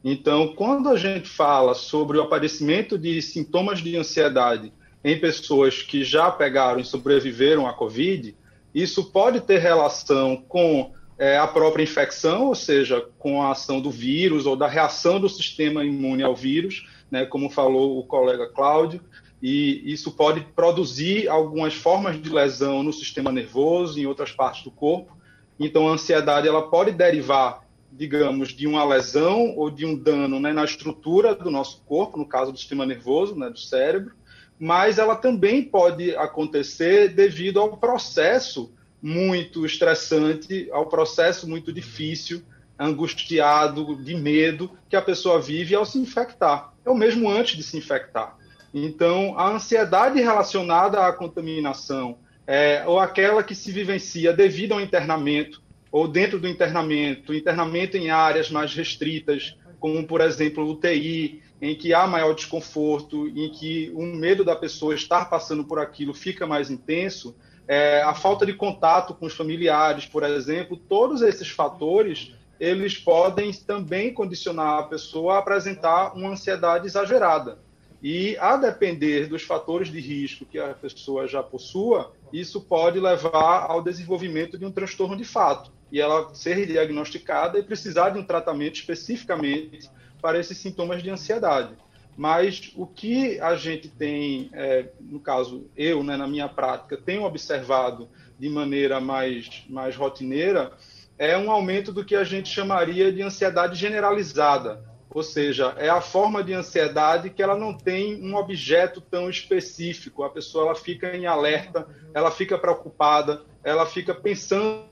Então, 0.02 0.48
quando 0.48 0.88
a 0.88 0.96
gente 0.96 1.28
fala 1.28 1.74
sobre 1.74 2.18
o 2.18 2.22
aparecimento 2.22 2.98
de 2.98 3.22
sintomas 3.22 3.78
de 3.78 3.96
ansiedade 3.96 4.72
em 5.04 5.18
pessoas 5.18 5.80
que 5.80 6.02
já 6.02 6.28
pegaram 6.28 6.80
e 6.80 6.84
sobreviveram 6.84 7.68
à 7.68 7.72
Covid, 7.72 8.36
isso 8.74 9.12
pode 9.12 9.40
ter 9.40 9.58
relação 9.58 10.44
com 10.48 10.92
é, 11.18 11.38
a 11.38 11.46
própria 11.46 11.82
infecção, 11.82 12.46
ou 12.46 12.54
seja, 12.54 13.06
com 13.18 13.42
a 13.42 13.52
ação 13.52 13.80
do 13.80 13.90
vírus 13.90 14.46
ou 14.46 14.54
da 14.54 14.68
reação 14.68 15.18
do 15.18 15.28
sistema 15.28 15.84
imune 15.84 16.22
ao 16.22 16.34
vírus, 16.34 16.86
né, 17.10 17.24
como 17.24 17.48
falou 17.48 17.98
o 17.98 18.04
colega 18.04 18.46
Cláudio, 18.48 19.00
e 19.42 19.82
isso 19.92 20.12
pode 20.12 20.40
produzir 20.54 21.28
algumas 21.28 21.74
formas 21.74 22.20
de 22.20 22.28
lesão 22.28 22.82
no 22.82 22.92
sistema 22.92 23.30
nervoso, 23.30 23.98
em 23.98 24.06
outras 24.06 24.32
partes 24.32 24.64
do 24.64 24.70
corpo. 24.70 25.16
Então, 25.58 25.88
a 25.88 25.92
ansiedade 25.92 26.48
ela 26.48 26.68
pode 26.68 26.90
derivar, 26.90 27.62
digamos, 27.92 28.48
de 28.48 28.66
uma 28.66 28.84
lesão 28.84 29.54
ou 29.56 29.70
de 29.70 29.86
um 29.86 29.96
dano 29.96 30.40
né, 30.40 30.52
na 30.52 30.64
estrutura 30.64 31.34
do 31.34 31.50
nosso 31.50 31.82
corpo, 31.86 32.18
no 32.18 32.26
caso 32.26 32.52
do 32.52 32.58
sistema 32.58 32.84
nervoso, 32.84 33.36
né, 33.36 33.48
do 33.48 33.58
cérebro, 33.58 34.14
mas 34.58 34.98
ela 34.98 35.14
também 35.14 35.62
pode 35.62 36.16
acontecer 36.16 37.08
devido 37.08 37.60
ao 37.60 37.76
processo 37.76 38.72
muito 39.06 39.64
estressante, 39.64 40.68
ao 40.72 40.86
processo 40.86 41.48
muito 41.48 41.72
difícil, 41.72 42.42
angustiado, 42.76 43.94
de 44.02 44.16
medo 44.16 44.68
que 44.88 44.96
a 44.96 45.00
pessoa 45.00 45.40
vive 45.40 45.76
ao 45.76 45.86
se 45.86 45.96
infectar, 45.96 46.72
ou 46.84 46.92
mesmo 46.92 47.30
antes 47.30 47.56
de 47.56 47.62
se 47.62 47.76
infectar. 47.76 48.36
Então, 48.74 49.38
a 49.38 49.48
ansiedade 49.48 50.20
relacionada 50.20 51.06
à 51.06 51.12
contaminação, 51.12 52.18
é, 52.48 52.82
ou 52.84 52.98
aquela 52.98 53.44
que 53.44 53.54
se 53.54 53.70
vivencia 53.70 54.32
devido 54.32 54.72
ao 54.72 54.80
internamento, 54.80 55.62
ou 55.92 56.08
dentro 56.08 56.40
do 56.40 56.48
internamento, 56.48 57.32
internamento 57.32 57.96
em 57.96 58.10
áreas 58.10 58.50
mais 58.50 58.74
restritas, 58.74 59.56
como, 59.78 60.04
por 60.04 60.20
exemplo, 60.20 60.68
UTI, 60.68 61.40
em 61.62 61.76
que 61.76 61.94
há 61.94 62.08
maior 62.08 62.34
desconforto, 62.34 63.28
em 63.28 63.50
que 63.52 63.88
o 63.94 64.02
medo 64.02 64.44
da 64.44 64.56
pessoa 64.56 64.96
estar 64.96 65.26
passando 65.26 65.62
por 65.62 65.78
aquilo 65.78 66.12
fica 66.12 66.44
mais 66.44 66.72
intenso, 66.72 67.36
é, 67.68 68.02
a 68.02 68.14
falta 68.14 68.46
de 68.46 68.52
contato 68.52 69.14
com 69.14 69.26
os 69.26 69.34
familiares, 69.34 70.06
por 70.06 70.22
exemplo, 70.22 70.76
todos 70.76 71.22
esses 71.22 71.48
fatores 71.48 72.32
eles 72.58 72.96
podem 72.96 73.52
também 73.52 74.12
condicionar 74.12 74.78
a 74.78 74.82
pessoa 74.84 75.34
a 75.34 75.38
apresentar 75.38 76.14
uma 76.16 76.30
ansiedade 76.30 76.86
exagerada. 76.86 77.58
E, 78.02 78.36
a 78.38 78.56
depender 78.56 79.26
dos 79.26 79.42
fatores 79.42 79.88
de 79.88 80.00
risco 80.00 80.44
que 80.44 80.58
a 80.58 80.74
pessoa 80.74 81.26
já 81.26 81.42
possua, 81.42 82.12
isso 82.32 82.60
pode 82.60 83.00
levar 83.00 83.66
ao 83.68 83.82
desenvolvimento 83.82 84.58
de 84.58 84.64
um 84.64 84.70
transtorno 84.70 85.16
de 85.16 85.24
fato. 85.24 85.72
E 85.90 86.00
ela 86.00 86.34
ser 86.34 86.66
diagnosticada 86.66 87.58
e 87.58 87.62
precisar 87.62 88.10
de 88.10 88.18
um 88.18 88.24
tratamento 88.24 88.76
especificamente 88.76 89.90
para 90.20 90.38
esses 90.38 90.58
sintomas 90.58 91.02
de 91.02 91.10
ansiedade. 91.10 91.74
Mas 92.16 92.72
o 92.74 92.86
que 92.86 93.38
a 93.40 93.54
gente 93.56 93.88
tem, 93.88 94.48
é, 94.52 94.86
no 95.00 95.20
caso 95.20 95.68
eu, 95.76 96.02
né, 96.02 96.16
na 96.16 96.26
minha 96.26 96.48
prática, 96.48 96.96
tenho 96.96 97.24
observado 97.24 98.08
de 98.38 98.48
maneira 98.48 99.00
mais, 99.00 99.64
mais 99.68 99.94
rotineira, 99.96 100.72
é 101.18 101.36
um 101.36 101.50
aumento 101.50 101.92
do 101.92 102.04
que 102.04 102.14
a 102.14 102.24
gente 102.24 102.48
chamaria 102.48 103.12
de 103.12 103.22
ansiedade 103.22 103.76
generalizada 103.76 104.96
ou 105.16 105.22
seja, 105.22 105.74
é 105.78 105.88
a 105.88 106.02
forma 106.02 106.44
de 106.44 106.52
ansiedade 106.52 107.30
que 107.30 107.42
ela 107.42 107.56
não 107.56 107.72
tem 107.72 108.22
um 108.22 108.36
objeto 108.36 109.00
tão 109.00 109.30
específico. 109.30 110.22
A 110.22 110.28
pessoa 110.28 110.66
ela 110.66 110.74
fica 110.74 111.16
em 111.16 111.24
alerta, 111.24 111.88
ela 112.12 112.30
fica 112.30 112.58
preocupada, 112.58 113.42
ela 113.64 113.86
fica 113.86 114.14
pensando. 114.14 114.84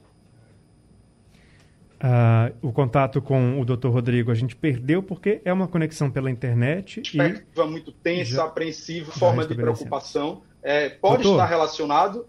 Ah, 2.00 2.52
o 2.60 2.72
contato 2.72 3.22
com 3.22 3.60
o 3.60 3.64
Dr. 3.64 3.88
Rodrigo 3.88 4.30
a 4.30 4.34
gente 4.34 4.54
perdeu 4.54 5.02
porque 5.02 5.40
é 5.44 5.52
uma 5.52 5.68
conexão 5.68 6.10
pela 6.10 6.30
internet. 6.30 7.00
Perspectiva 7.00 7.64
e... 7.64 7.70
muito 7.70 7.92
tensa, 7.92 8.32
já... 8.36 8.44
apreensiva, 8.44 9.12
forma 9.12 9.46
de 9.46 9.54
preocupação. 9.54 10.42
É, 10.62 10.88
pode 10.88 11.28
estar 11.28 11.46
relacionado 11.46 12.26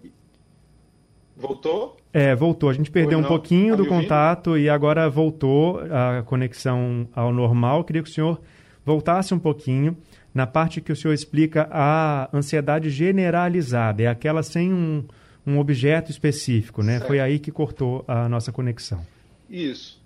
Voltou? 1.37 1.97
É, 2.13 2.33
voltou. 2.33 2.69
A 2.69 2.73
gente 2.73 2.89
perdeu 2.89 3.19
um 3.19 3.23
pouquinho 3.23 3.75
tá 3.75 3.83
do 3.83 3.89
contato 3.89 4.57
e 4.57 4.69
agora 4.69 5.09
voltou 5.09 5.81
a 5.91 6.23
conexão 6.23 7.07
ao 7.13 7.33
normal. 7.33 7.83
Queria 7.83 8.01
que 8.01 8.09
o 8.09 8.13
senhor 8.13 8.39
voltasse 8.85 9.33
um 9.33 9.39
pouquinho 9.39 9.97
na 10.33 10.47
parte 10.47 10.79
que 10.79 10.91
o 10.91 10.95
senhor 10.95 11.13
explica 11.13 11.67
a 11.71 12.29
ansiedade 12.33 12.89
generalizada, 12.89 14.03
é 14.03 14.07
aquela 14.07 14.43
sem 14.43 14.73
um, 14.73 15.05
um 15.47 15.59
objeto 15.59 16.11
específico, 16.11 16.83
né? 16.83 16.97
Certo. 16.97 17.07
Foi 17.07 17.19
aí 17.21 17.39
que 17.39 17.51
cortou 17.51 18.03
a 18.07 18.27
nossa 18.27 18.51
conexão. 18.51 19.05
Isso. 19.49 20.03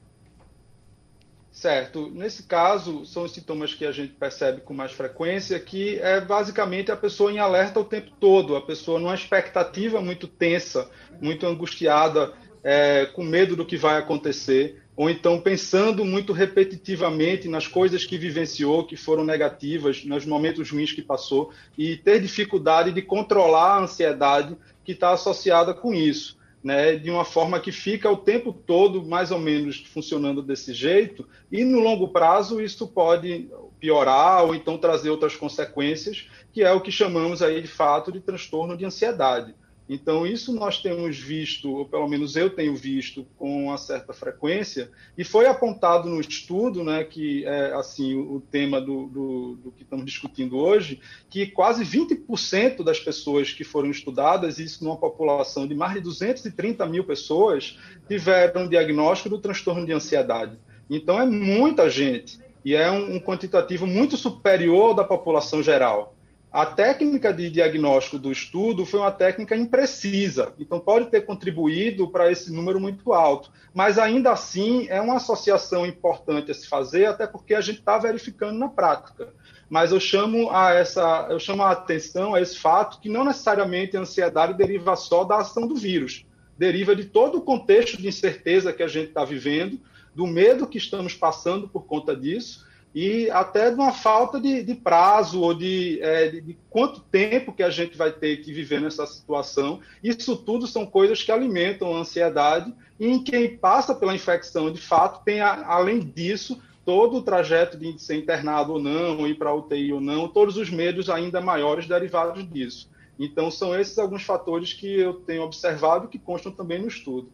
Certo. 1.51 2.10
Nesse 2.10 2.43
caso, 2.43 3.05
são 3.05 3.24
os 3.24 3.34
sintomas 3.34 3.74
que 3.74 3.86
a 3.86 3.91
gente 3.91 4.13
percebe 4.13 4.62
com 4.62 4.74
mais 4.74 4.93
frequência, 4.93 5.60
que 5.60 6.00
é 6.00 6.22
basicamente 6.22 6.89
a 6.89 6.96
pessoa 6.96 7.34
em 7.34 7.39
alerta 7.39 7.81
o 7.81 7.84
tempo 7.84 8.12
todo, 8.17 8.55
a 8.55 8.62
pessoa 8.62 8.98
numa 8.98 9.13
expectativa 9.13 10.00
muito 10.01 10.25
tensa, 10.25 10.89
muito 11.22 11.46
angustiada 11.46 12.31
é, 12.63 13.08
com 13.08 13.24
medo 13.24 13.58
do 13.58 13.65
que 13.65 13.75
vai 13.75 13.98
acontecer, 13.98 14.81
ou 14.96 15.10
então 15.10 15.41
pensando 15.41 16.05
muito 16.05 16.31
repetitivamente 16.31 17.50
nas 17.50 17.67
coisas 17.67 18.05
que 18.05 18.17
vivenciou, 18.17 18.86
que 18.86 18.96
foram 18.96 19.25
negativas, 19.25 20.05
nos 20.05 20.25
momentos 20.25 20.72
ruins 20.72 20.93
que 20.93 21.01
passou, 21.01 21.51
e 21.77 21.98
ter 21.98 22.22
dificuldade 22.22 22.93
de 22.93 23.01
controlar 23.01 23.75
a 23.75 23.79
ansiedade 23.81 24.55
que 24.86 24.93
está 24.93 25.12
associada 25.12 25.74
com 25.74 25.93
isso. 25.93 26.38
Né, 26.62 26.98
de 26.98 27.10
uma 27.10 27.24
forma 27.24 27.58
que 27.58 27.72
fica 27.72 28.12
o 28.12 28.18
tempo 28.18 28.51
todo 28.51 29.01
mais 29.01 29.32
ou 29.32 29.39
menos 29.39 29.78
funcionando 29.78 30.42
desse 30.42 30.74
jeito, 30.74 31.25
e 31.50 31.63
no 31.63 31.80
longo 31.80 32.10
prazo 32.10 32.60
isso 32.60 32.86
pode 32.86 33.50
piorar 33.80 34.44
ou 34.44 34.54
então 34.54 34.78
trazer 34.78 35.10
outras 35.10 35.38
consequências, 35.38 36.28
que 36.51 36.62
é 36.62 36.72
o 36.74 36.82
que 36.82 36.92
chamamos 36.92 37.42
aí 37.42 37.62
de 37.62 37.68
fato 37.70 38.12
de 38.12 38.20
transtorno 38.20 38.75
de 38.75 38.84
ansiedade. 38.84 39.56
Então, 39.89 40.24
isso 40.27 40.53
nós 40.53 40.79
temos 40.84 41.17
visto, 41.17 41.72
ou 41.72 41.84
pelo 41.84 42.08
menos 42.08 42.36
eu 42.36 42.51
tenho 42.51 42.75
visto, 42.75 43.25
com 43.36 43.65
uma 43.65 43.77
certa 43.77 44.13
frequência, 44.13 44.91
e 45.17 45.24
foi 45.24 45.48
apontado 45.48 46.08
no 46.08 46.22
estudo, 46.22 46.84
né, 46.84 47.03
que 47.03 47.43
é 47.43 47.74
assim, 47.74 48.15
o 48.15 48.39
tema 48.39 48.79
do, 48.79 49.08
do, 49.08 49.55
do 49.55 49.72
que 49.72 49.81
estamos 49.81 50.05
discutindo 50.05 50.60
hoje, 50.60 51.01
que 51.27 51.48
quase 51.48 51.84
20% 51.84 52.84
das 52.84 53.00
pessoas 53.00 53.51
que 53.51 53.63
foram 53.63 53.89
estudadas, 53.89 54.60
isso 54.60 54.84
numa 54.84 54.96
população 54.96 55.65
de 55.65 55.74
mais 55.74 55.96
de 55.96 56.01
230 56.01 56.86
mil 56.86 57.03
pessoas, 57.03 57.79
tiveram 58.08 58.67
diagnóstico 58.67 59.29
do 59.29 59.39
transtorno 59.39 59.88
de 59.88 59.91
ansiedade. 59.91 60.55
Então, 60.88 61.19
é 61.19 61.25
muita 61.25 61.89
gente, 61.89 62.39
e 62.63 62.75
é 62.75 62.91
um, 62.91 63.15
um 63.15 63.19
quantitativo 63.19 63.88
muito 63.88 64.15
superior 64.15 64.93
da 64.93 65.03
população 65.03 65.63
geral. 65.63 66.13
A 66.51 66.65
técnica 66.65 67.32
de 67.32 67.48
diagnóstico 67.48 68.18
do 68.18 68.32
estudo 68.32 68.84
foi 68.84 69.00
uma 69.00 69.12
técnica 69.12 69.56
imprecisa, 69.56 70.51
então 70.58 70.79
pode 70.79 71.06
ter 71.06 71.22
contribuído 71.22 72.10
para 72.10 72.32
esse 72.32 72.51
número 72.51 72.79
muito 72.79 73.13
alto, 73.13 73.51
mas 73.72 74.00
ainda 74.00 74.32
assim 74.32 74.88
é 74.89 75.00
uma 75.00 75.18
associação 75.18 75.86
importante 75.86 76.50
a 76.50 76.53
se 76.56 76.68
fazer, 76.68 77.06
até 77.06 77.27
porque 77.27 77.53
a 77.53 77.62
gente 77.62 77.77
está 77.79 78.00
verificando 78.00 78.58
na 78.58 78.68
prática. 78.68 79.27
Mas 79.70 79.91
eu 79.91 80.00
chamo 80.00 80.50
a 80.50 80.74
essa, 80.74 81.27
eu 81.29 81.39
chamo 81.39 81.62
a 81.62 81.70
atenção 81.70 82.34
a 82.34 82.41
esse 82.41 82.58
fato 82.58 83.00
que 83.00 83.10
não 83.10 83.24
necessariamente 83.24 83.96
a 83.96 84.00
ansiedade 84.00 84.56
deriva 84.56 84.96
só 84.96 85.24
da 85.24 85.38
ação 85.38 85.68
do 85.68 85.75
vírus, 85.75 86.25
deriva 86.58 86.96
de 86.96 87.06
todo 87.06 87.38
o 87.38 87.41
contexto 87.41 87.96
de 87.96 88.08
incerteza 88.08 88.74
que 88.74 88.82
a 88.82 88.88
gente 88.88 89.10
está 89.10 89.24
vivendo, 89.24 89.79
do 90.15 90.25
medo 90.25 90.65
que 90.65 90.79
estamos 90.79 91.13
passando 91.13 91.70
por 91.70 91.86
conta 91.86 92.15
disso 92.15 92.68
e 92.93 93.29
até 93.29 93.69
de 93.69 93.75
uma 93.75 93.91
falta 93.91 94.39
de, 94.39 94.63
de 94.63 94.74
prazo 94.74 95.41
ou 95.41 95.53
de, 95.53 96.00
é, 96.01 96.27
de, 96.29 96.41
de, 96.41 96.58
quanto 96.69 97.01
tempo 97.01 97.53
que 97.53 97.62
a 97.62 97.69
gente 97.69 97.96
vai 97.96 98.12
ter 98.12 98.38
que 98.38 98.51
viver 98.51 98.81
nessa 98.81 99.05
situação. 99.05 99.79
Isso 100.03 100.36
tudo 100.36 100.65
são 100.65 100.86
coisas 100.86 101.22
que 101.22 101.31
alimentam 101.31 101.96
a 101.96 102.00
ansiedade 102.00 102.74
e 103.00 103.08
em 103.08 103.24
quem 103.24 103.58
passa 103.58 103.93
pela 103.93 104.15
infecção, 104.15 104.72
de 104.72 104.81
fato, 104.81 105.24
tem, 105.24 105.39
a, 105.39 105.65
além 105.67 106.00
disso, 106.00 106.60
todo 106.84 107.17
o 107.17 107.22
trajeto 107.22 107.77
de 107.77 108.01
ser 108.01 108.15
internado 108.15 108.74
ou 108.74 108.79
não, 108.81 109.27
ir 109.27 109.36
para 109.36 109.53
UTI 109.53 109.93
ou 109.93 110.01
não, 110.01 110.27
todos 110.27 110.58
os 110.58 110.69
medos 110.69 111.10
ainda 111.10 111.39
maiores 111.39 111.88
derivados 111.88 112.50
disso. 112.50 112.89
Então, 113.19 113.51
são 113.51 113.79
esses 113.79 114.00
alguns 114.00 114.24
fatores 114.24 114.74
que 114.74 115.00
eu 115.00 115.13
tenho 115.13 115.43
observado 115.43 116.08
que 116.08 116.17
constam 116.17 116.51
também 116.51 116.79
no 116.79 116.88
estudo. 116.88 117.29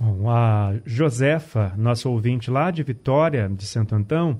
Bom, 0.00 0.30
a 0.30 0.74
Josefa, 0.86 1.74
nossa 1.76 2.08
ouvinte 2.08 2.52
lá 2.52 2.70
de 2.70 2.84
Vitória, 2.84 3.48
de 3.48 3.66
Santo 3.66 3.96
Antão, 3.96 4.38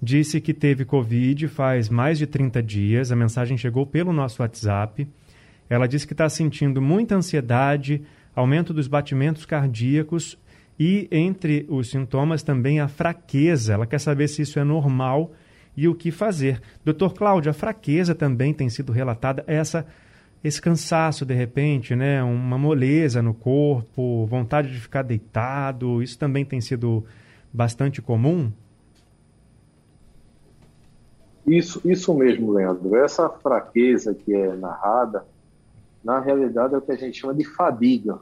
disse 0.00 0.40
que 0.40 0.54
teve 0.54 0.86
Covid 0.86 1.48
faz 1.48 1.90
mais 1.90 2.16
de 2.16 2.26
30 2.26 2.62
dias. 2.62 3.12
A 3.12 3.16
mensagem 3.16 3.58
chegou 3.58 3.84
pelo 3.84 4.10
nosso 4.10 4.40
WhatsApp. 4.40 5.06
Ela 5.68 5.86
disse 5.86 6.06
que 6.06 6.14
está 6.14 6.30
sentindo 6.30 6.80
muita 6.80 7.14
ansiedade, 7.14 8.02
aumento 8.34 8.72
dos 8.72 8.88
batimentos 8.88 9.44
cardíacos 9.44 10.38
e, 10.80 11.08
entre 11.12 11.66
os 11.68 11.90
sintomas, 11.90 12.42
também 12.42 12.80
a 12.80 12.88
fraqueza. 12.88 13.74
Ela 13.74 13.86
quer 13.86 14.00
saber 14.00 14.28
se 14.28 14.40
isso 14.40 14.58
é 14.58 14.64
normal 14.64 15.30
e 15.76 15.86
o 15.86 15.94
que 15.94 16.10
fazer. 16.10 16.58
Doutor 16.82 17.12
Cláudio, 17.12 17.50
a 17.50 17.54
fraqueza 17.54 18.14
também 18.14 18.54
tem 18.54 18.70
sido 18.70 18.92
relatada. 18.92 19.44
Essa 19.46 19.86
esse 20.42 20.60
cansaço 20.60 21.24
de 21.24 21.34
repente, 21.34 21.96
né, 21.96 22.22
uma 22.22 22.56
moleza 22.56 23.20
no 23.22 23.34
corpo, 23.34 24.26
vontade 24.26 24.70
de 24.72 24.80
ficar 24.80 25.02
deitado, 25.02 26.02
isso 26.02 26.18
também 26.18 26.44
tem 26.44 26.60
sido 26.60 27.04
bastante 27.52 28.00
comum? 28.00 28.52
Isso, 31.46 31.80
isso 31.84 32.12
mesmo, 32.14 32.52
Leandro. 32.52 32.96
Essa 32.96 33.28
fraqueza 33.28 34.14
que 34.14 34.34
é 34.34 34.54
narrada, 34.56 35.24
na 36.02 36.20
realidade 36.20 36.74
é 36.74 36.78
o 36.78 36.82
que 36.82 36.92
a 36.92 36.96
gente 36.96 37.18
chama 37.18 37.34
de 37.34 37.44
fadiga. 37.44 38.18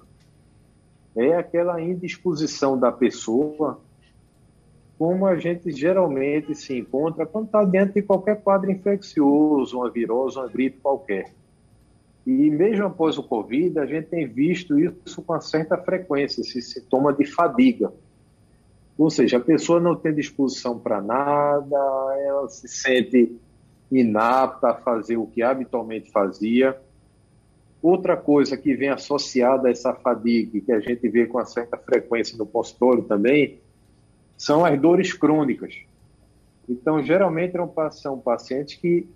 É 1.17 1.37
aquela 1.37 1.81
indisposição 1.81 2.79
da 2.79 2.93
pessoa, 2.93 3.81
como 4.99 5.27
a 5.27 5.37
gente 5.37 5.71
geralmente 5.71 6.55
se 6.55 6.77
encontra 6.77 7.25
quando 7.25 7.47
está 7.47 7.65
diante 7.65 7.95
de 7.95 8.03
qualquer 8.03 8.43
quadro 8.43 8.71
infeccioso, 8.71 9.79
uma 9.79 9.91
virose, 9.91 10.39
uma 10.39 10.49
gripe 10.49 10.79
qualquer 10.81 11.33
e 12.27 12.51
mesmo 12.51 12.87
após 12.87 13.19
o 13.19 13.23
Covid, 13.23 13.79
a 13.79 13.87
gente 13.87 14.07
tem 14.07 14.27
visto 14.27 14.79
isso 14.79 15.23
com 15.23 15.39
certa 15.41 15.77
frequência, 15.77 16.41
esse 16.41 16.63
sintoma 16.63 17.13
de 17.13 17.27
fadiga. 17.27 17.93
Ou 18.97 19.11
seja, 19.11 19.37
a 19.37 19.41
pessoa 19.41 19.79
não 19.79 19.95
tem 19.95 20.15
disposição 20.15 20.79
para 20.79 21.03
nada, 21.03 21.77
ela 22.25 22.49
se 22.49 22.69
sente 22.69 23.37
inapta 23.91 24.71
a 24.71 24.75
fazer 24.75 25.17
o 25.17 25.27
que 25.27 25.43
habitualmente 25.43 26.11
fazia. 26.11 26.77
Outra 27.83 28.17
coisa 28.17 28.57
que 28.57 28.75
vem 28.75 28.89
associada 28.89 29.69
a 29.69 29.71
essa 29.71 29.93
fadiga, 29.93 30.59
que 30.61 30.73
a 30.73 30.81
gente 30.81 31.07
vê 31.09 31.27
com 31.27 31.45
certa 31.45 31.77
frequência 31.77 32.39
no 32.39 32.47
consultório 32.47 33.03
também, 33.03 33.61
são 34.39 34.65
as 34.65 34.81
dores 34.81 35.13
crônicas. 35.13 35.75
Então, 36.67 37.05
geralmente 37.05 37.55
são 37.93 38.19
pacientes 38.19 38.77
que 38.77 39.07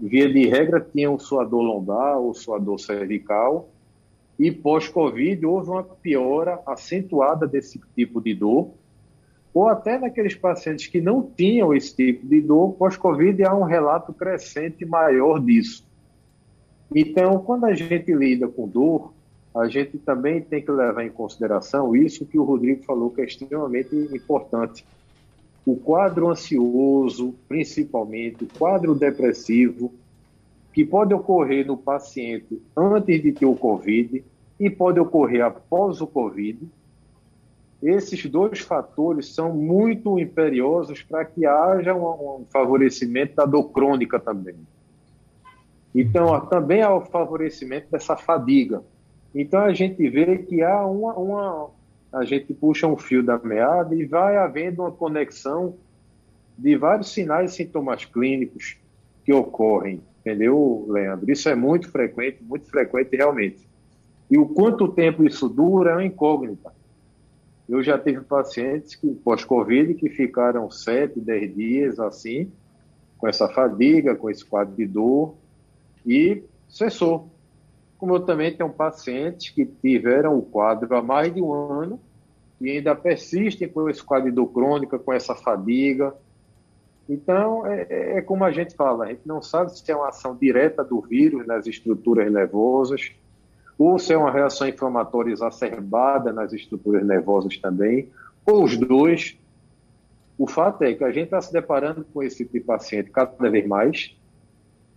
via 0.00 0.32
de 0.32 0.46
regra, 0.46 0.80
tinham 0.80 1.18
suador 1.18 1.62
lombar 1.62 2.18
ou 2.18 2.34
suador 2.34 2.78
cervical, 2.78 3.68
e 4.38 4.52
pós-Covid 4.52 5.44
houve 5.44 5.70
uma 5.70 5.82
piora 5.82 6.60
acentuada 6.66 7.46
desse 7.46 7.80
tipo 7.96 8.20
de 8.20 8.34
dor, 8.34 8.70
ou 9.52 9.66
até 9.66 9.98
naqueles 9.98 10.34
pacientes 10.34 10.86
que 10.86 11.00
não 11.00 11.22
tinham 11.22 11.74
esse 11.74 11.94
tipo 11.96 12.26
de 12.26 12.40
dor, 12.40 12.74
pós-Covid 12.74 13.44
há 13.44 13.54
um 13.54 13.64
relato 13.64 14.12
crescente 14.12 14.84
maior 14.84 15.40
disso. 15.40 15.86
Então, 16.94 17.38
quando 17.40 17.64
a 17.64 17.74
gente 17.74 18.12
lida 18.14 18.46
com 18.46 18.68
dor, 18.68 19.12
a 19.54 19.68
gente 19.68 19.98
também 19.98 20.40
tem 20.40 20.62
que 20.62 20.70
levar 20.70 21.04
em 21.04 21.10
consideração 21.10 21.96
isso 21.96 22.24
que 22.24 22.38
o 22.38 22.44
Rodrigo 22.44 22.84
falou, 22.84 23.10
que 23.10 23.20
é 23.20 23.24
extremamente 23.24 23.94
importante 24.14 24.84
o 25.70 25.76
quadro 25.76 26.30
ansioso, 26.30 27.34
principalmente, 27.46 28.44
o 28.44 28.58
quadro 28.58 28.94
depressivo, 28.94 29.92
que 30.72 30.82
pode 30.82 31.12
ocorrer 31.12 31.66
no 31.66 31.76
paciente 31.76 32.58
antes 32.74 33.22
de 33.22 33.32
ter 33.32 33.44
o 33.44 33.54
Covid 33.54 34.24
e 34.58 34.70
pode 34.70 34.98
ocorrer 34.98 35.44
após 35.44 36.00
o 36.00 36.06
Covid. 36.06 36.58
Esses 37.82 38.24
dois 38.24 38.60
fatores 38.60 39.34
são 39.34 39.52
muito 39.52 40.18
imperiosos 40.18 41.02
para 41.02 41.26
que 41.26 41.44
haja 41.44 41.94
um, 41.94 42.46
favorecimento 42.50 43.36
da 43.36 43.44
dor 43.44 43.64
crônica 43.64 44.18
também. 44.18 44.56
Então, 45.94 46.40
também 46.46 46.80
há 46.80 46.94
o 46.94 47.02
favorecimento 47.02 47.88
dessa 47.90 48.16
fadiga. 48.16 48.82
Então, 49.34 49.60
a 49.60 49.74
gente 49.74 50.08
vê 50.08 50.38
que 50.38 50.62
há 50.62 50.86
uma, 50.86 51.12
uma, 51.12 51.70
a 52.12 52.24
gente 52.24 52.54
puxa 52.54 52.86
um 52.86 52.96
fio 52.96 53.22
da 53.22 53.38
meada 53.38 53.94
e 53.94 54.04
vai 54.04 54.36
havendo 54.36 54.82
uma 54.82 54.90
conexão 54.90 55.74
de 56.56 56.76
vários 56.76 57.12
sinais 57.12 57.52
e 57.52 57.56
sintomas 57.56 58.04
clínicos 58.04 58.76
que 59.24 59.32
ocorrem, 59.32 60.00
entendeu, 60.20 60.86
Leandro? 60.88 61.30
Isso 61.30 61.48
é 61.48 61.54
muito 61.54 61.90
frequente, 61.90 62.42
muito 62.42 62.68
frequente 62.68 63.14
realmente. 63.14 63.68
E 64.30 64.38
o 64.38 64.46
quanto 64.46 64.88
tempo 64.88 65.24
isso 65.24 65.48
dura 65.48 65.90
é 65.90 65.94
uma 65.94 66.04
incógnita. 66.04 66.72
Eu 67.68 67.82
já 67.82 67.98
tive 67.98 68.22
pacientes 68.22 68.94
que 68.94 69.06
pós-Covid 69.14 69.94
que 69.94 70.08
ficaram 70.08 70.70
7, 70.70 71.20
10 71.20 71.54
dias 71.54 72.00
assim, 72.00 72.50
com 73.18 73.28
essa 73.28 73.48
fadiga, 73.48 74.14
com 74.14 74.30
esse 74.30 74.44
quadro 74.44 74.74
de 74.74 74.86
dor, 74.86 75.34
e 76.06 76.42
cessou 76.68 77.28
como 77.98 78.14
eu 78.14 78.20
também 78.20 78.56
tenho 78.56 78.70
pacientes 78.70 79.50
que 79.50 79.66
tiveram 79.66 80.38
o 80.38 80.42
quadro 80.42 80.96
há 80.96 81.02
mais 81.02 81.34
de 81.34 81.42
um 81.42 81.52
ano 81.52 82.00
e 82.60 82.70
ainda 82.70 82.94
persistem 82.94 83.68
com 83.68 83.90
esse 83.90 84.02
quadro 84.02 84.32
dor 84.32 84.46
crônica, 84.46 84.98
com 84.98 85.12
essa 85.12 85.34
fadiga. 85.34 86.14
Então, 87.08 87.66
é, 87.66 88.18
é, 88.18 88.22
como 88.22 88.44
a 88.44 88.52
gente 88.52 88.74
fala, 88.74 89.04
a 89.04 89.08
gente 89.08 89.22
não 89.26 89.42
sabe 89.42 89.76
se 89.76 89.90
é 89.90 89.96
uma 89.96 90.08
ação 90.08 90.36
direta 90.36 90.84
do 90.84 91.00
vírus 91.00 91.46
nas 91.46 91.66
estruturas 91.66 92.30
nervosas, 92.30 93.12
ou 93.76 93.98
se 93.98 94.12
é 94.12 94.16
uma 94.16 94.30
reação 94.30 94.68
inflamatória 94.68 95.32
exacerbada 95.32 96.32
nas 96.32 96.52
estruturas 96.52 97.04
nervosas 97.04 97.56
também, 97.58 98.08
ou 98.46 98.62
os 98.62 98.76
dois. 98.76 99.36
O 100.36 100.46
fato 100.46 100.82
é 100.82 100.94
que 100.94 101.02
a 101.02 101.10
gente 101.10 101.24
está 101.24 101.40
se 101.40 101.52
deparando 101.52 102.04
com 102.12 102.22
esse 102.22 102.38
tipo 102.38 102.52
de 102.52 102.60
paciente 102.60 103.10
cada 103.10 103.50
vez 103.50 103.66
mais, 103.66 104.16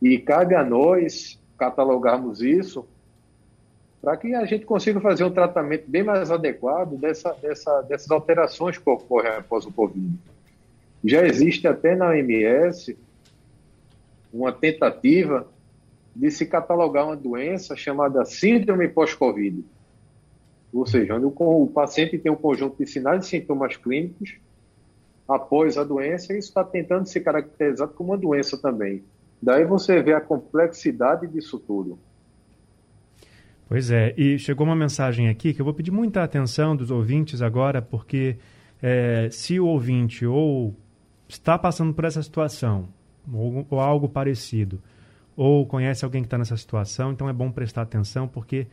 e 0.01 0.19
cabe 0.19 0.53
a 0.53 0.63
nós 0.63 1.40
catalogarmos 1.61 2.41
isso 2.41 2.87
para 4.01 4.17
que 4.17 4.33
a 4.33 4.43
gente 4.45 4.65
consiga 4.65 4.99
fazer 4.99 5.23
um 5.23 5.29
tratamento 5.29 5.87
bem 5.87 6.03
mais 6.03 6.31
adequado 6.31 6.97
dessa, 6.97 7.33
dessa, 7.33 7.83
dessas 7.83 8.09
alterações 8.09 8.79
que 8.79 8.89
ocorrem 8.89 9.33
após 9.33 9.63
o 9.67 9.71
Covid. 9.71 10.11
Já 11.05 11.23
existe 11.23 11.67
até 11.67 11.95
na 11.95 12.07
OMS 12.07 12.97
uma 14.33 14.51
tentativa 14.51 15.47
de 16.15 16.31
se 16.31 16.47
catalogar 16.47 17.05
uma 17.05 17.15
doença 17.15 17.75
chamada 17.75 18.25
síndrome 18.25 18.87
pós-Covid. 18.87 19.63
Ou 20.73 20.87
seja, 20.87 21.15
onde 21.15 21.25
o 21.27 21.67
paciente 21.67 22.17
tem 22.17 22.31
um 22.31 22.35
conjunto 22.35 22.83
de 22.83 22.89
sinais 22.89 23.25
e 23.25 23.29
sintomas 23.29 23.77
clínicos 23.77 24.35
após 25.27 25.77
a 25.77 25.83
doença, 25.83 26.33
e 26.33 26.39
isso 26.39 26.47
está 26.47 26.63
tentando 26.63 27.05
ser 27.05 27.19
caracterizado 27.19 27.93
como 27.93 28.11
uma 28.11 28.17
doença 28.17 28.57
também. 28.57 29.03
Daí 29.41 29.65
você 29.65 30.01
vê 30.01 30.13
a 30.13 30.21
complexidade 30.21 31.27
disso 31.27 31.57
tudo. 31.57 31.97
Pois 33.67 33.89
é, 33.89 34.13
e 34.17 34.37
chegou 34.37 34.67
uma 34.67 34.75
mensagem 34.75 35.29
aqui 35.29 35.53
que 35.53 35.61
eu 35.61 35.65
vou 35.65 35.73
pedir 35.73 35.91
muita 35.91 36.21
atenção 36.21 36.75
dos 36.75 36.91
ouvintes 36.91 37.41
agora, 37.41 37.81
porque 37.81 38.37
é, 38.81 39.29
se 39.31 39.59
o 39.59 39.65
ouvinte 39.65 40.25
ou 40.25 40.75
está 41.27 41.57
passando 41.57 41.93
por 41.93 42.03
essa 42.03 42.21
situação, 42.21 42.89
ou, 43.31 43.65
ou 43.69 43.79
algo 43.79 44.09
parecido, 44.09 44.81
ou 45.37 45.65
conhece 45.65 46.03
alguém 46.03 46.21
que 46.21 46.27
está 46.27 46.37
nessa 46.37 46.57
situação, 46.57 47.13
então 47.13 47.29
é 47.29 47.33
bom 47.33 47.49
prestar 47.49 47.83
atenção, 47.83 48.27
porque 48.27 48.67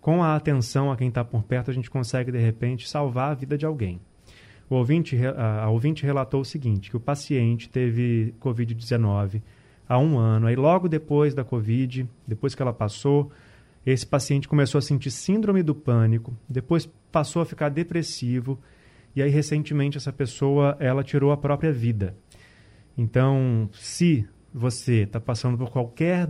com 0.00 0.22
a 0.22 0.36
atenção 0.36 0.92
a 0.92 0.96
quem 0.96 1.08
está 1.08 1.24
por 1.24 1.42
perto, 1.42 1.70
a 1.70 1.74
gente 1.74 1.90
consegue, 1.90 2.30
de 2.30 2.38
repente, 2.38 2.88
salvar 2.88 3.32
a 3.32 3.34
vida 3.34 3.58
de 3.58 3.66
alguém. 3.66 4.00
O 4.70 4.76
ouvinte, 4.76 5.18
a, 5.26 5.64
a 5.64 5.70
ouvinte 5.70 6.04
relatou 6.04 6.40
o 6.40 6.44
seguinte, 6.44 6.90
que 6.90 6.96
o 6.96 7.00
paciente 7.00 7.68
teve 7.68 8.34
Covid-19 8.40 9.42
há 9.88 9.98
um 9.98 10.18
ano, 10.18 10.46
aí 10.46 10.56
logo 10.56 10.88
depois 10.88 11.34
da 11.34 11.42
Covid, 11.42 12.08
depois 12.26 12.54
que 12.54 12.62
ela 12.62 12.72
passou, 12.72 13.32
esse 13.86 14.06
paciente 14.06 14.46
começou 14.46 14.78
a 14.78 14.82
sentir 14.82 15.10
síndrome 15.10 15.62
do 15.62 15.74
pânico, 15.74 16.36
depois 16.48 16.86
passou 17.10 17.40
a 17.40 17.46
ficar 17.46 17.70
depressivo, 17.70 18.58
e 19.16 19.22
aí 19.22 19.30
recentemente 19.30 19.96
essa 19.96 20.12
pessoa, 20.12 20.76
ela 20.78 21.02
tirou 21.02 21.32
a 21.32 21.36
própria 21.36 21.72
vida. 21.72 22.14
Então, 22.96 23.68
se 23.72 24.28
você 24.52 25.04
está 25.04 25.18
passando 25.18 25.56
por 25.56 25.70
qualquer 25.70 26.28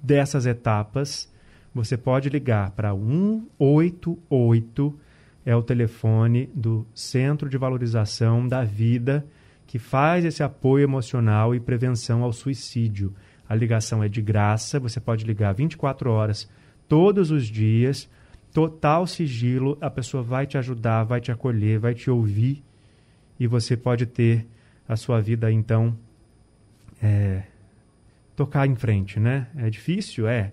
dessas 0.00 0.46
etapas, 0.46 1.28
você 1.74 1.96
pode 1.96 2.28
ligar 2.28 2.70
para 2.72 2.94
188, 2.94 5.00
é 5.44 5.56
o 5.56 5.62
telefone 5.62 6.48
do 6.54 6.86
Centro 6.94 7.48
de 7.48 7.58
Valorização 7.58 8.46
da 8.46 8.62
Vida, 8.62 9.26
que 9.72 9.78
faz 9.78 10.22
esse 10.26 10.42
apoio 10.42 10.84
emocional 10.84 11.54
e 11.54 11.58
prevenção 11.58 12.22
ao 12.22 12.30
suicídio. 12.30 13.14
A 13.48 13.54
ligação 13.54 14.04
é 14.04 14.08
de 14.08 14.20
graça, 14.20 14.78
você 14.78 15.00
pode 15.00 15.24
ligar 15.24 15.54
24 15.54 16.10
horas 16.10 16.46
todos 16.86 17.30
os 17.30 17.46
dias, 17.46 18.06
total 18.52 19.06
sigilo, 19.06 19.78
a 19.80 19.88
pessoa 19.88 20.22
vai 20.22 20.46
te 20.46 20.58
ajudar, 20.58 21.04
vai 21.04 21.22
te 21.22 21.32
acolher, 21.32 21.78
vai 21.78 21.94
te 21.94 22.10
ouvir 22.10 22.62
e 23.40 23.46
você 23.46 23.74
pode 23.74 24.04
ter 24.04 24.46
a 24.86 24.94
sua 24.94 25.22
vida 25.22 25.50
então 25.50 25.96
é, 27.02 27.44
tocar 28.36 28.66
em 28.66 28.74
frente, 28.74 29.18
né? 29.18 29.46
É 29.56 29.70
difícil, 29.70 30.28
é. 30.28 30.52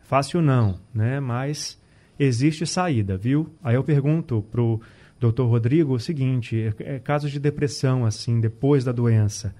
Fácil 0.00 0.42
não, 0.42 0.78
né? 0.92 1.18
Mas 1.18 1.80
existe 2.18 2.66
saída, 2.66 3.16
viu? 3.16 3.54
Aí 3.64 3.74
eu 3.74 3.82
pergunto 3.82 4.44
pro 4.52 4.82
Dr. 5.20 5.42
Rodrigo 5.42 5.94
o 5.94 6.00
seguinte: 6.00 6.74
é, 6.78 6.94
é, 6.94 6.98
casos 6.98 7.30
de 7.30 7.38
depressão 7.38 8.06
assim 8.06 8.40
depois 8.40 8.82
da 8.82 8.92
doença 8.92 9.54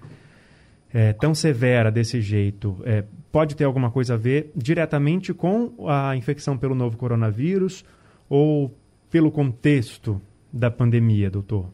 é, 0.93 1.13
tão 1.13 1.35
severa 1.35 1.91
desse 1.91 2.21
jeito, 2.21 2.81
é, 2.85 3.05
pode 3.31 3.55
ter 3.55 3.65
alguma 3.65 3.91
coisa 3.91 4.15
a 4.15 4.17
ver 4.17 4.51
diretamente 4.57 5.33
com 5.33 5.89
a 5.89 6.17
infecção 6.17 6.59
pelo 6.59 6.75
novo 6.75 6.97
coronavírus 6.97 7.85
ou 8.29 8.75
pelo 9.09 9.31
contexto 9.31 10.21
da 10.53 10.71
pandemia, 10.71 11.31
doutor? 11.31 11.71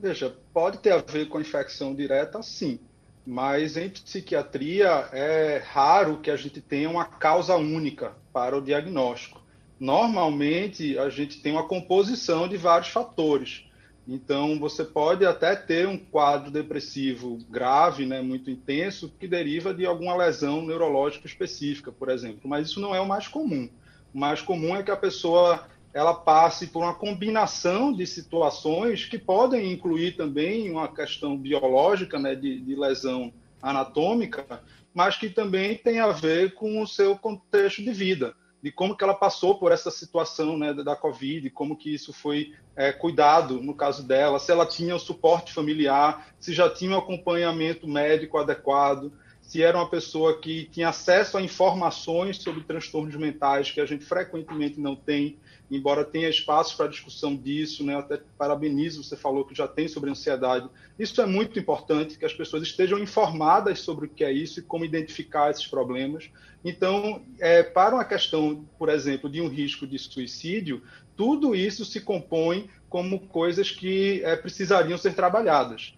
Veja, 0.00 0.34
pode 0.54 0.78
ter 0.78 0.92
a 0.92 0.98
ver 0.98 1.26
com 1.26 1.38
a 1.38 1.40
infecção 1.40 1.94
direta, 1.94 2.42
sim. 2.42 2.78
Mas 3.26 3.76
em 3.76 3.90
psiquiatria 3.90 4.88
é 5.12 5.58
raro 5.58 6.18
que 6.18 6.30
a 6.30 6.36
gente 6.36 6.62
tenha 6.62 6.88
uma 6.88 7.04
causa 7.04 7.56
única 7.56 8.12
para 8.32 8.56
o 8.56 8.62
diagnóstico. 8.62 9.42
Normalmente 9.78 10.98
a 10.98 11.08
gente 11.08 11.40
tem 11.40 11.52
uma 11.52 11.66
composição 11.66 12.48
de 12.48 12.56
vários 12.56 12.88
fatores. 12.88 13.64
Então, 14.10 14.58
você 14.58 14.84
pode 14.84 15.24
até 15.26 15.54
ter 15.54 15.86
um 15.86 15.98
quadro 15.98 16.50
depressivo 16.50 17.38
grave, 17.50 18.06
né, 18.06 18.22
muito 18.22 18.50
intenso, 18.50 19.12
que 19.20 19.28
deriva 19.28 19.74
de 19.74 19.84
alguma 19.84 20.16
lesão 20.16 20.64
neurológica 20.64 21.26
específica, 21.26 21.92
por 21.92 22.08
exemplo. 22.08 22.40
Mas 22.44 22.68
isso 22.68 22.80
não 22.80 22.94
é 22.94 23.00
o 23.00 23.06
mais 23.06 23.28
comum. 23.28 23.68
O 24.14 24.18
mais 24.18 24.40
comum 24.40 24.74
é 24.74 24.82
que 24.82 24.90
a 24.90 24.96
pessoa 24.96 25.68
ela 25.92 26.14
passe 26.14 26.68
por 26.68 26.82
uma 26.82 26.94
combinação 26.94 27.92
de 27.92 28.06
situações 28.06 29.04
que 29.04 29.18
podem 29.18 29.72
incluir 29.72 30.16
também 30.16 30.70
uma 30.70 30.88
questão 30.88 31.36
biológica, 31.36 32.18
né, 32.18 32.34
de, 32.34 32.60
de 32.60 32.74
lesão 32.74 33.32
anatômica, 33.60 34.62
mas 34.94 35.16
que 35.16 35.28
também 35.28 35.76
tem 35.76 36.00
a 36.00 36.08
ver 36.08 36.54
com 36.54 36.80
o 36.80 36.86
seu 36.86 37.16
contexto 37.16 37.82
de 37.82 37.92
vida 37.92 38.34
de 38.62 38.72
como 38.72 38.96
que 38.96 39.04
ela 39.04 39.14
passou 39.14 39.58
por 39.58 39.70
essa 39.70 39.90
situação 39.90 40.58
né, 40.58 40.74
da 40.74 40.96
Covid, 40.96 41.48
como 41.50 41.76
que 41.76 41.94
isso 41.94 42.12
foi 42.12 42.54
é, 42.76 42.92
cuidado 42.92 43.60
no 43.60 43.74
caso 43.74 44.06
dela, 44.06 44.38
se 44.38 44.50
ela 44.50 44.66
tinha 44.66 44.96
o 44.96 45.00
suporte 45.00 45.52
familiar, 45.52 46.28
se 46.40 46.52
já 46.52 46.68
tinha 46.68 46.94
um 46.94 46.98
acompanhamento 46.98 47.86
médico 47.86 48.38
adequado, 48.38 49.12
se 49.40 49.62
era 49.62 49.78
uma 49.78 49.88
pessoa 49.88 50.38
que 50.40 50.66
tinha 50.66 50.88
acesso 50.88 51.38
a 51.38 51.42
informações 51.42 52.36
sobre 52.38 52.64
transtornos 52.64 53.16
mentais 53.16 53.70
que 53.70 53.80
a 53.80 53.86
gente 53.86 54.04
frequentemente 54.04 54.78
não 54.78 54.94
tem, 54.94 55.38
embora 55.70 56.04
tenha 56.04 56.28
espaço 56.28 56.76
para 56.76 56.88
discussão 56.88 57.36
disso, 57.36 57.84
né? 57.84 57.96
Até 57.96 58.20
parabenizo, 58.36 59.02
você 59.02 59.16
falou 59.16 59.44
que 59.44 59.54
já 59.54 59.68
tem 59.68 59.88
sobre 59.88 60.10
ansiedade. 60.10 60.68
Isso 60.98 61.20
é 61.20 61.26
muito 61.26 61.58
importante, 61.58 62.18
que 62.18 62.24
as 62.24 62.32
pessoas 62.32 62.62
estejam 62.62 62.98
informadas 62.98 63.80
sobre 63.80 64.06
o 64.06 64.08
que 64.08 64.24
é 64.24 64.32
isso 64.32 64.60
e 64.60 64.62
como 64.62 64.84
identificar 64.84 65.50
esses 65.50 65.66
problemas. 65.66 66.30
Então, 66.64 67.22
é, 67.38 67.62
para 67.62 67.94
uma 67.94 68.04
questão, 68.04 68.64
por 68.78 68.88
exemplo, 68.88 69.28
de 69.28 69.40
um 69.40 69.48
risco 69.48 69.86
de 69.86 69.98
suicídio, 69.98 70.82
tudo 71.16 71.54
isso 71.54 71.84
se 71.84 72.00
compõe 72.00 72.68
como 72.88 73.20
coisas 73.20 73.70
que 73.70 74.22
é, 74.24 74.36
precisariam 74.36 74.96
ser 74.96 75.14
trabalhadas 75.14 75.94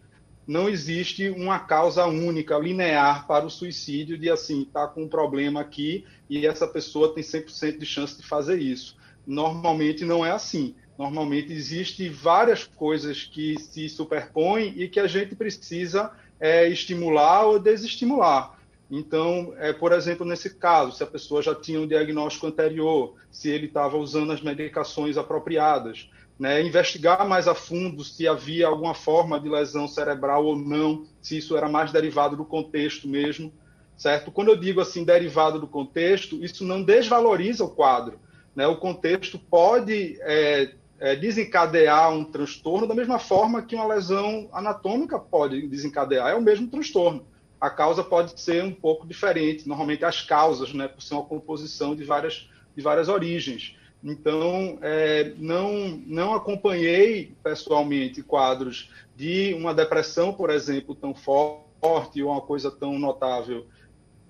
não 0.50 0.68
existe 0.68 1.30
uma 1.30 1.60
causa 1.60 2.04
única, 2.06 2.58
linear 2.58 3.24
para 3.24 3.46
o 3.46 3.50
suicídio, 3.50 4.18
de 4.18 4.28
assim, 4.28 4.64
tá 4.64 4.84
com 4.84 5.04
um 5.04 5.08
problema 5.08 5.60
aqui 5.60 6.04
e 6.28 6.44
essa 6.44 6.66
pessoa 6.66 7.14
tem 7.14 7.22
100% 7.22 7.78
de 7.78 7.86
chance 7.86 8.16
de 8.16 8.26
fazer 8.26 8.58
isso. 8.58 8.96
Normalmente 9.30 10.04
não 10.04 10.26
é 10.26 10.32
assim. 10.32 10.74
Normalmente 10.98 11.52
existem 11.52 12.10
várias 12.10 12.64
coisas 12.64 13.22
que 13.22 13.56
se 13.60 13.88
superpõem 13.88 14.74
e 14.76 14.88
que 14.88 14.98
a 14.98 15.06
gente 15.06 15.36
precisa 15.36 16.10
é, 16.40 16.68
estimular 16.68 17.46
ou 17.46 17.60
desestimular. 17.60 18.58
Então, 18.90 19.54
é, 19.58 19.72
por 19.72 19.92
exemplo, 19.92 20.26
nesse 20.26 20.50
caso, 20.50 20.96
se 20.96 21.04
a 21.04 21.06
pessoa 21.06 21.40
já 21.40 21.54
tinha 21.54 21.80
um 21.80 21.86
diagnóstico 21.86 22.48
anterior, 22.48 23.14
se 23.30 23.48
ele 23.48 23.66
estava 23.66 23.96
usando 23.96 24.32
as 24.32 24.42
medicações 24.42 25.16
apropriadas, 25.16 26.10
né, 26.36 26.60
investigar 26.60 27.24
mais 27.28 27.46
a 27.46 27.54
fundo 27.54 28.02
se 28.02 28.26
havia 28.26 28.66
alguma 28.66 28.94
forma 28.94 29.38
de 29.38 29.48
lesão 29.48 29.86
cerebral 29.86 30.44
ou 30.44 30.58
não, 30.58 31.04
se 31.22 31.38
isso 31.38 31.56
era 31.56 31.68
mais 31.68 31.92
derivado 31.92 32.36
do 32.36 32.44
contexto 32.44 33.06
mesmo, 33.06 33.52
certo? 33.96 34.32
Quando 34.32 34.48
eu 34.48 34.56
digo 34.56 34.80
assim 34.80 35.04
derivado 35.04 35.60
do 35.60 35.68
contexto, 35.68 36.42
isso 36.44 36.64
não 36.64 36.82
desvaloriza 36.82 37.62
o 37.62 37.70
quadro, 37.70 38.18
né? 38.54 38.66
O 38.66 38.76
contexto 38.76 39.38
pode 39.38 40.18
é, 40.22 40.72
é, 40.98 41.16
desencadear 41.16 42.12
um 42.12 42.24
transtorno 42.24 42.86
da 42.86 42.94
mesma 42.94 43.18
forma 43.18 43.62
que 43.62 43.74
uma 43.74 43.86
lesão 43.86 44.48
anatômica 44.52 45.18
pode 45.18 45.66
desencadear, 45.66 46.28
é 46.28 46.34
o 46.34 46.42
mesmo 46.42 46.68
transtorno. 46.68 47.24
A 47.60 47.68
causa 47.68 48.02
pode 48.02 48.40
ser 48.40 48.64
um 48.64 48.72
pouco 48.72 49.06
diferente, 49.06 49.68
normalmente 49.68 50.04
as 50.04 50.22
causas, 50.22 50.72
né, 50.72 50.88
por 50.88 51.02
ser 51.02 51.14
uma 51.14 51.24
composição 51.24 51.94
de 51.94 52.04
várias, 52.04 52.48
de 52.74 52.82
várias 52.82 53.08
origens. 53.08 53.76
Então, 54.02 54.78
é, 54.80 55.32
não, 55.36 56.00
não 56.06 56.34
acompanhei 56.34 57.34
pessoalmente 57.42 58.22
quadros 58.22 58.90
de 59.14 59.52
uma 59.54 59.74
depressão, 59.74 60.32
por 60.32 60.48
exemplo, 60.48 60.94
tão 60.94 61.14
forte 61.14 62.22
ou 62.22 62.30
uma 62.30 62.40
coisa 62.40 62.70
tão 62.70 62.98
notável 62.98 63.66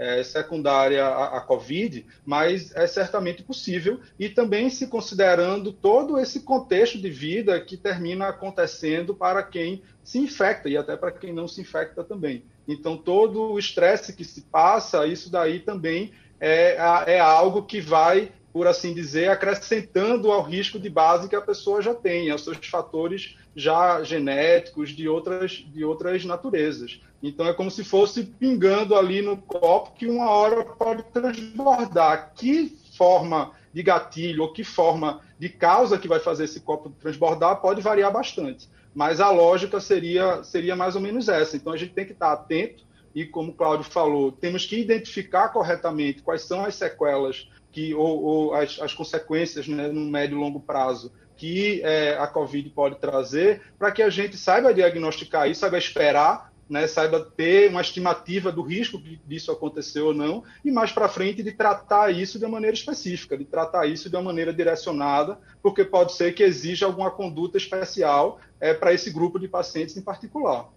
é, 0.00 0.22
secundária 0.22 1.04
à, 1.04 1.36
à, 1.36 1.40
Covid, 1.42 2.06
mas 2.24 2.74
é 2.74 2.86
certamente 2.86 3.42
possível, 3.42 4.00
e 4.18 4.30
também 4.30 4.70
se 4.70 4.86
considerando 4.86 5.74
todo 5.74 6.18
esse 6.18 6.40
contexto 6.40 6.98
de 6.98 7.10
vida 7.10 7.60
que 7.60 7.76
termina 7.76 8.28
acontecendo 8.28 9.14
para 9.14 9.42
quem 9.42 9.82
se 10.02 10.18
infecta 10.18 10.70
e 10.70 10.76
até 10.78 10.96
para 10.96 11.12
quem 11.12 11.34
não 11.34 11.46
se 11.46 11.60
infecta 11.60 12.02
também. 12.02 12.42
Então, 12.66 12.96
todo 12.96 13.52
o 13.52 13.58
estresse 13.58 14.14
que 14.14 14.24
se 14.24 14.40
passa, 14.40 15.06
isso 15.06 15.30
daí 15.30 15.60
também 15.60 16.12
é, 16.40 16.76
é 17.06 17.20
algo 17.20 17.64
que 17.64 17.78
vai 17.78 18.32
por 18.52 18.66
assim 18.66 18.92
dizer, 18.92 19.30
acrescentando 19.30 20.32
ao 20.32 20.42
risco 20.42 20.78
de 20.78 20.90
base 20.90 21.28
que 21.28 21.36
a 21.36 21.40
pessoa 21.40 21.80
já 21.80 21.94
tem, 21.94 22.30
aos 22.30 22.42
seus 22.42 22.56
fatores 22.66 23.36
já 23.54 24.02
genéticos 24.02 24.90
de 24.90 25.08
outras, 25.08 25.52
de 25.52 25.84
outras 25.84 26.24
naturezas. 26.24 27.00
Então 27.22 27.46
é 27.46 27.52
como 27.52 27.70
se 27.70 27.84
fosse 27.84 28.24
pingando 28.24 28.94
ali 28.94 29.20
no 29.20 29.36
copo 29.36 29.92
que 29.92 30.06
uma 30.06 30.30
hora 30.30 30.64
pode 30.64 31.02
transbordar. 31.04 32.32
Que 32.34 32.76
forma 32.96 33.52
de 33.72 33.82
gatilho 33.82 34.42
ou 34.42 34.52
que 34.52 34.64
forma 34.64 35.20
de 35.38 35.48
causa 35.48 35.98
que 35.98 36.08
vai 36.08 36.18
fazer 36.18 36.44
esse 36.44 36.60
copo 36.60 36.90
transbordar 37.00 37.60
pode 37.60 37.80
variar 37.80 38.12
bastante. 38.12 38.68
Mas 38.94 39.20
a 39.20 39.30
lógica 39.30 39.80
seria, 39.80 40.42
seria 40.42 40.74
mais 40.74 40.96
ou 40.96 41.00
menos 41.00 41.28
essa. 41.28 41.56
Então 41.56 41.72
a 41.72 41.76
gente 41.76 41.92
tem 41.92 42.04
que 42.04 42.12
estar 42.12 42.32
atento 42.32 42.84
e, 43.14 43.24
como 43.24 43.50
o 43.50 43.54
Cláudio 43.54 43.84
falou, 43.84 44.32
temos 44.32 44.64
que 44.66 44.78
identificar 44.78 45.48
corretamente 45.48 46.22
quais 46.22 46.42
são 46.42 46.64
as 46.64 46.74
sequelas 46.74 47.48
que, 47.72 47.94
ou, 47.94 48.22
ou 48.22 48.54
as, 48.54 48.80
as, 48.80 48.92
consequências 48.94 49.68
né, 49.68 49.88
no 49.88 50.10
médio 50.10 50.36
e 50.36 50.40
longo 50.40 50.60
prazo 50.60 51.12
que 51.36 51.80
é, 51.82 52.18
a 52.18 52.26
Covid 52.26 52.68
pode 52.68 52.96
trazer, 52.96 53.62
para 53.78 53.90
que 53.90 54.02
a 54.02 54.10
gente 54.10 54.36
saiba 54.36 54.74
diagnosticar 54.74 55.48
isso, 55.48 55.60
saiba 55.60 55.78
esperar, 55.78 56.49
né, 56.70 56.86
saiba 56.86 57.18
ter 57.20 57.68
uma 57.68 57.80
estimativa 57.80 58.52
do 58.52 58.62
risco 58.62 59.02
disso 59.26 59.50
acontecer 59.50 60.00
ou 60.00 60.14
não, 60.14 60.44
e 60.64 60.70
mais 60.70 60.92
para 60.92 61.08
frente 61.08 61.42
de 61.42 61.50
tratar 61.50 62.14
isso 62.14 62.38
de 62.38 62.44
uma 62.44 62.52
maneira 62.52 62.74
específica, 62.74 63.36
de 63.36 63.44
tratar 63.44 63.86
isso 63.86 64.08
de 64.08 64.14
uma 64.14 64.22
maneira 64.22 64.54
direcionada, 64.54 65.36
porque 65.60 65.84
pode 65.84 66.12
ser 66.12 66.32
que 66.32 66.44
exija 66.44 66.86
alguma 66.86 67.10
conduta 67.10 67.58
especial 67.58 68.38
é, 68.60 68.72
para 68.72 68.94
esse 68.94 69.10
grupo 69.10 69.36
de 69.36 69.48
pacientes 69.48 69.96
em 69.96 70.02
particular. 70.02 70.68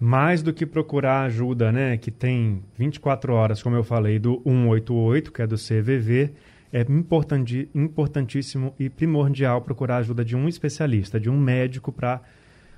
Mais 0.00 0.42
do 0.42 0.52
que 0.54 0.64
procurar 0.64 1.24
ajuda, 1.24 1.70
né, 1.70 1.98
que 1.98 2.10
tem 2.10 2.64
24 2.76 3.34
horas, 3.34 3.62
como 3.62 3.76
eu 3.76 3.84
falei, 3.84 4.18
do 4.18 4.40
188, 4.44 5.30
que 5.30 5.42
é 5.42 5.46
do 5.46 5.56
CVV, 5.56 6.32
é 6.72 6.86
importantíssimo 7.74 8.74
e 8.78 8.88
primordial 8.88 9.60
procurar 9.60 9.98
ajuda 9.98 10.24
de 10.24 10.34
um 10.34 10.48
especialista, 10.48 11.20
de 11.20 11.28
um 11.28 11.38
médico 11.38 11.92
para 11.92 12.22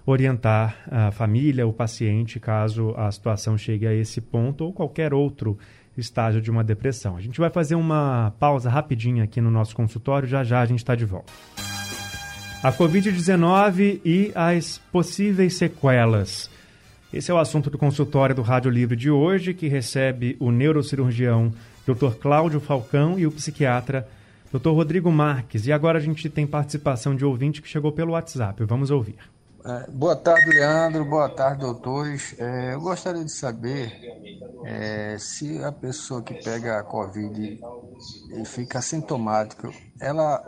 orientar 0.06 0.76
a 0.90 1.10
família, 1.10 1.66
o 1.66 1.72
paciente, 1.72 2.38
caso 2.38 2.94
a 2.96 3.10
situação 3.10 3.56
chegue 3.56 3.86
a 3.86 3.94
esse 3.94 4.20
ponto 4.20 4.64
ou 4.64 4.72
qualquer 4.72 5.14
outro 5.14 5.58
estágio 5.96 6.40
de 6.40 6.50
uma 6.50 6.64
depressão. 6.64 7.16
A 7.16 7.20
gente 7.20 7.38
vai 7.38 7.50
fazer 7.50 7.74
uma 7.74 8.32
pausa 8.38 8.68
rapidinha 8.68 9.24
aqui 9.24 9.40
no 9.40 9.50
nosso 9.50 9.74
consultório, 9.74 10.28
já 10.28 10.44
já 10.44 10.60
a 10.60 10.66
gente 10.66 10.80
está 10.80 10.94
de 10.94 11.04
volta. 11.04 11.32
A 12.62 12.72
Covid-19 12.72 14.00
e 14.04 14.32
as 14.34 14.78
possíveis 14.90 15.54
sequelas. 15.54 16.50
Esse 17.12 17.30
é 17.30 17.34
o 17.34 17.38
assunto 17.38 17.70
do 17.70 17.78
consultório 17.78 18.34
do 18.34 18.42
Rádio 18.42 18.70
Livre 18.70 18.96
de 18.96 19.10
hoje, 19.10 19.54
que 19.54 19.68
recebe 19.68 20.36
o 20.40 20.50
neurocirurgião 20.50 21.52
Dr. 21.86 22.14
Cláudio 22.18 22.60
Falcão 22.60 23.18
e 23.18 23.26
o 23.26 23.30
psiquiatra 23.30 24.08
Dr. 24.52 24.70
Rodrigo 24.70 25.12
Marques. 25.12 25.66
E 25.66 25.72
agora 25.72 25.98
a 25.98 26.00
gente 26.00 26.28
tem 26.28 26.46
participação 26.46 27.14
de 27.14 27.24
ouvinte 27.24 27.62
que 27.62 27.68
chegou 27.68 27.92
pelo 27.92 28.12
WhatsApp. 28.12 28.64
Vamos 28.64 28.90
ouvir. 28.90 29.33
É, 29.66 29.90
boa 29.90 30.14
tarde, 30.14 30.50
Leandro. 30.50 31.07
Boa 31.07 31.27
tarde, 31.27 31.62
doutores. 31.62 32.38
É, 32.38 32.74
eu 32.74 32.81
gostaria 32.83 33.24
de 33.24 33.33
saber 33.33 33.90
é, 34.62 35.16
se 35.18 35.64
a 35.64 35.72
pessoa 35.72 36.22
que 36.22 36.35
pega 36.35 36.79
a 36.79 36.83
Covid 36.83 37.59
e 38.37 38.44
fica 38.44 38.83
sintomática, 38.83 39.70
ela 39.98 40.44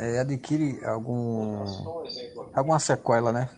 é, 0.00 0.18
adquire 0.18 0.84
algum, 0.84 1.64
alguma 2.52 2.80
sequela, 2.80 3.30
né? 3.30 3.48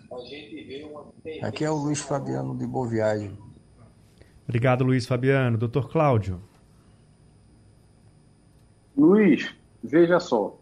Aqui 1.42 1.64
é 1.64 1.70
o 1.70 1.76
Luiz 1.76 2.00
Fabiano 2.00 2.54
de 2.54 2.66
Boa 2.66 2.86
Viagem. 2.86 3.38
Obrigado, 4.46 4.84
Luiz 4.84 5.06
Fabiano. 5.06 5.56
Doutor 5.56 5.90
Cláudio. 5.90 6.38
Luiz, 8.94 9.54
veja 9.82 10.20
só. 10.20 10.57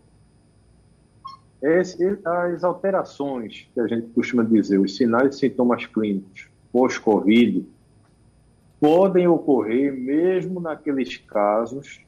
Esse, 1.63 2.19
as 2.25 2.63
alterações 2.63 3.69
que 3.73 3.81
a 3.81 3.87
gente 3.87 4.09
costuma 4.09 4.45
dizer, 4.45 4.79
os 4.79 4.97
sinais 4.97 5.37
e 5.37 5.39
sintomas 5.39 5.87
clínicos 5.87 6.49
pós-Covid, 6.71 7.67
podem 8.79 9.27
ocorrer 9.27 9.93
mesmo 9.93 10.61
naqueles 10.61 11.17
casos 11.17 12.01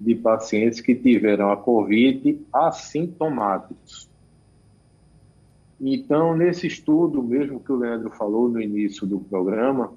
de 0.00 0.14
pacientes 0.14 0.80
que 0.80 0.94
tiveram 0.94 1.50
a 1.50 1.56
Covid 1.56 2.40
assintomáticos. 2.52 4.08
Então, 5.80 6.36
nesse 6.36 6.68
estudo 6.68 7.22
mesmo 7.22 7.58
que 7.58 7.72
o 7.72 7.76
Leandro 7.76 8.10
falou 8.10 8.48
no 8.48 8.60
início 8.60 9.04
do 9.04 9.18
programa, 9.18 9.92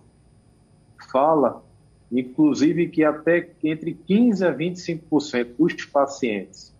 fala 1.11 1.63
inclusive 2.11 2.87
que 2.87 3.03
até 3.03 3.51
entre 3.63 3.93
15 3.93 4.45
a 4.45 4.55
25% 4.55 5.55
dos 5.57 5.85
pacientes 5.85 6.74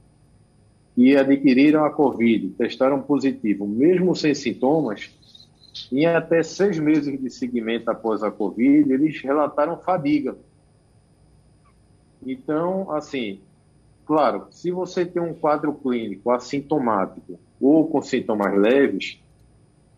que 0.96 1.16
adquiriram 1.16 1.84
a 1.84 1.90
Covid, 1.92 2.50
testaram 2.58 3.02
positivo, 3.02 3.68
mesmo 3.68 4.16
sem 4.16 4.34
sintomas, 4.34 5.12
em 5.92 6.06
até 6.06 6.42
seis 6.42 6.80
meses 6.80 7.22
de 7.22 7.30
seguimento 7.30 7.92
após 7.92 8.24
a 8.24 8.32
Covid, 8.32 8.92
eles 8.92 9.22
relataram 9.22 9.78
fadiga. 9.78 10.38
Então, 12.26 12.90
assim, 12.92 13.42
claro, 14.06 14.48
se 14.50 14.72
você 14.72 15.06
tem 15.06 15.22
um 15.22 15.34
quadro 15.34 15.74
clínico 15.74 16.32
assintomático 16.32 17.38
ou 17.60 17.88
com 17.88 18.02
sintomas 18.02 18.58
leves, 18.58 19.20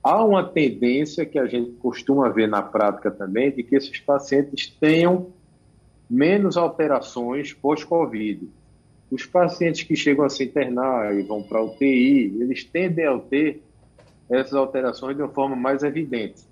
há 0.03 0.25
uma 0.25 0.43
tendência 0.43 1.25
que 1.27 1.37
a 1.37 1.45
gente 1.45 1.71
costuma 1.73 2.27
ver 2.29 2.47
na 2.47 2.63
prática 2.63 3.11
também 3.11 3.51
de 3.51 3.61
que 3.61 3.75
esses 3.75 3.99
pacientes 3.99 4.67
tenham 4.79 5.27
menos 6.09 6.57
alterações 6.57 7.53
pós-Covid. 7.53 8.49
Os 9.09 9.25
pacientes 9.25 9.83
que 9.83 9.95
chegam 9.95 10.25
a 10.25 10.29
se 10.29 10.43
internar 10.43 11.15
e 11.17 11.23
vão 11.23 11.41
para 11.41 11.59
a 11.59 11.63
UTI, 11.63 12.35
eles 12.41 12.63
tendem 12.63 13.05
a 13.05 13.17
ter 13.17 13.61
essas 14.29 14.53
alterações 14.53 15.15
de 15.15 15.21
uma 15.21 15.31
forma 15.31 15.55
mais 15.55 15.83
evidente. 15.83 16.43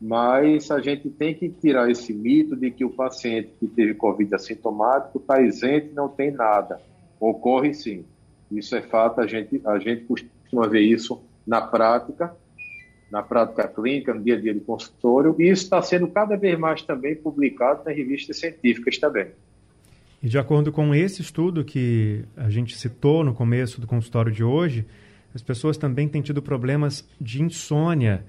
Mas 0.00 0.70
a 0.70 0.80
gente 0.80 1.10
tem 1.10 1.34
que 1.34 1.48
tirar 1.48 1.90
esse 1.90 2.12
mito 2.12 2.56
de 2.56 2.70
que 2.70 2.84
o 2.84 2.90
paciente 2.90 3.50
que 3.58 3.66
teve 3.66 3.94
Covid 3.94 4.34
assintomático 4.34 5.18
está 5.18 5.40
isento 5.42 5.88
e 5.90 5.94
não 5.94 6.08
tem 6.08 6.30
nada. 6.30 6.80
Ocorre 7.20 7.74
sim. 7.74 8.04
Isso 8.50 8.74
é 8.74 8.80
fato, 8.80 9.20
a 9.20 9.26
gente, 9.26 9.60
a 9.66 9.78
gente 9.78 10.04
costuma 10.04 10.66
ver 10.66 10.80
isso 10.80 11.20
na 11.46 11.60
prática 11.60 12.34
na 13.10 13.22
prática 13.22 13.66
clínica, 13.66 14.12
no 14.12 14.22
dia 14.22 14.36
a 14.36 14.40
dia 14.40 14.54
de 14.54 14.60
consultório, 14.60 15.34
e 15.38 15.48
isso 15.48 15.64
está 15.64 15.80
sendo 15.80 16.08
cada 16.08 16.36
vez 16.36 16.58
mais 16.58 16.82
também 16.82 17.16
publicado 17.16 17.82
nas 17.84 17.96
revistas 17.96 18.38
científicas 18.38 18.98
também. 18.98 19.28
E 20.22 20.28
de 20.28 20.38
acordo 20.38 20.72
com 20.72 20.94
esse 20.94 21.22
estudo 21.22 21.64
que 21.64 22.24
a 22.36 22.50
gente 22.50 22.76
citou 22.76 23.22
no 23.22 23.32
começo 23.32 23.80
do 23.80 23.86
consultório 23.86 24.32
de 24.32 24.42
hoje, 24.42 24.86
as 25.34 25.42
pessoas 25.42 25.76
também 25.76 26.08
têm 26.08 26.22
tido 26.22 26.42
problemas 26.42 27.08
de 27.20 27.42
insônia. 27.42 28.24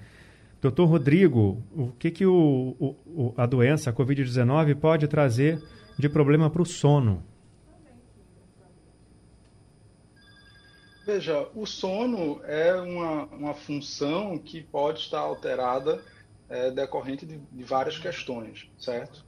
Doutor 0.60 0.86
Rodrigo, 0.86 1.62
o 1.74 1.88
que, 1.98 2.10
que 2.10 2.26
o, 2.26 2.76
o 2.78 3.34
a 3.36 3.46
doença, 3.46 3.90
a 3.90 3.92
Covid-19, 3.92 4.76
pode 4.76 5.08
trazer 5.08 5.60
de 5.98 6.08
problema 6.08 6.48
para 6.50 6.62
o 6.62 6.66
sono? 6.66 7.24
Veja, 11.04 11.48
o 11.54 11.66
sono 11.66 12.40
é 12.44 12.74
uma, 12.74 13.24
uma 13.26 13.54
função 13.54 14.38
que 14.38 14.62
pode 14.62 15.00
estar 15.00 15.18
alterada 15.18 16.00
é, 16.48 16.70
decorrente 16.70 17.26
de, 17.26 17.38
de, 17.38 17.64
várias 17.64 17.98
questões, 17.98 18.70
certo? 18.78 19.24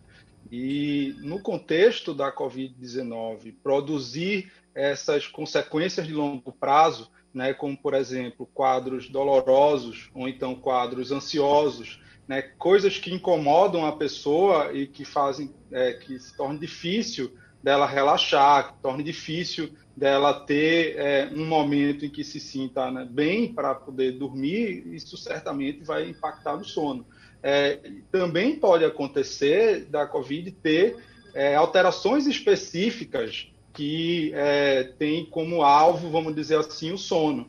E 0.53 1.17
no 1.21 1.41
contexto 1.41 2.13
da 2.13 2.31
Covid-19, 2.31 3.55
produzir 3.63 4.53
essas 4.75 5.27
consequências 5.27 6.07
de 6.07 6.13
longo 6.13 6.53
prazo, 6.53 7.11
né, 7.33 7.55
como, 7.55 7.75
por 7.75 7.95
exemplo, 7.95 8.47
quadros 8.53 9.09
dolorosos 9.09 10.11
ou 10.13 10.29
então 10.29 10.55
quadros 10.55 11.11
ansiosos, 11.11 12.03
né, 12.29 12.43
coisas 12.43 12.99
que 12.99 13.15
incomodam 13.15 13.87
a 13.87 13.97
pessoa 13.97 14.75
e 14.75 14.87
que 14.87 15.07
fazem 15.07 15.51
é, 15.71 15.95
que 15.95 16.19
se 16.19 16.37
torne 16.37 16.59
difícil 16.59 17.33
dela 17.63 17.87
relaxar, 17.87 18.75
que 18.75 18.83
torne 18.83 19.03
difícil 19.03 19.73
dela 19.97 20.35
ter 20.35 20.99
é, 20.99 21.31
um 21.33 21.47
momento 21.47 22.05
em 22.05 22.11
que 22.11 22.23
se 22.23 22.39
sinta 22.39 22.91
né, 22.91 23.09
bem 23.11 23.55
para 23.55 23.75
poder 23.75 24.19
dormir, 24.19 24.87
isso 24.95 25.17
certamente 25.17 25.83
vai 25.83 26.11
impactar 26.11 26.59
no 26.59 26.65
sono. 26.65 27.07
É, 27.43 27.79
também 28.11 28.57
pode 28.57 28.85
acontecer 28.85 29.87
da 29.87 30.07
COVID 30.07 30.53
ter 30.53 30.97
é, 31.35 31.55
alterações 31.55 32.27
específicas 32.27 33.49
que 33.73 34.33
é, 34.35 34.85
tem 34.99 35.25
como 35.25 35.63
alvo, 35.63 36.11
vamos 36.11 36.35
dizer 36.35 36.59
assim, 36.59 36.93
o 36.93 36.99
sono. 36.99 37.49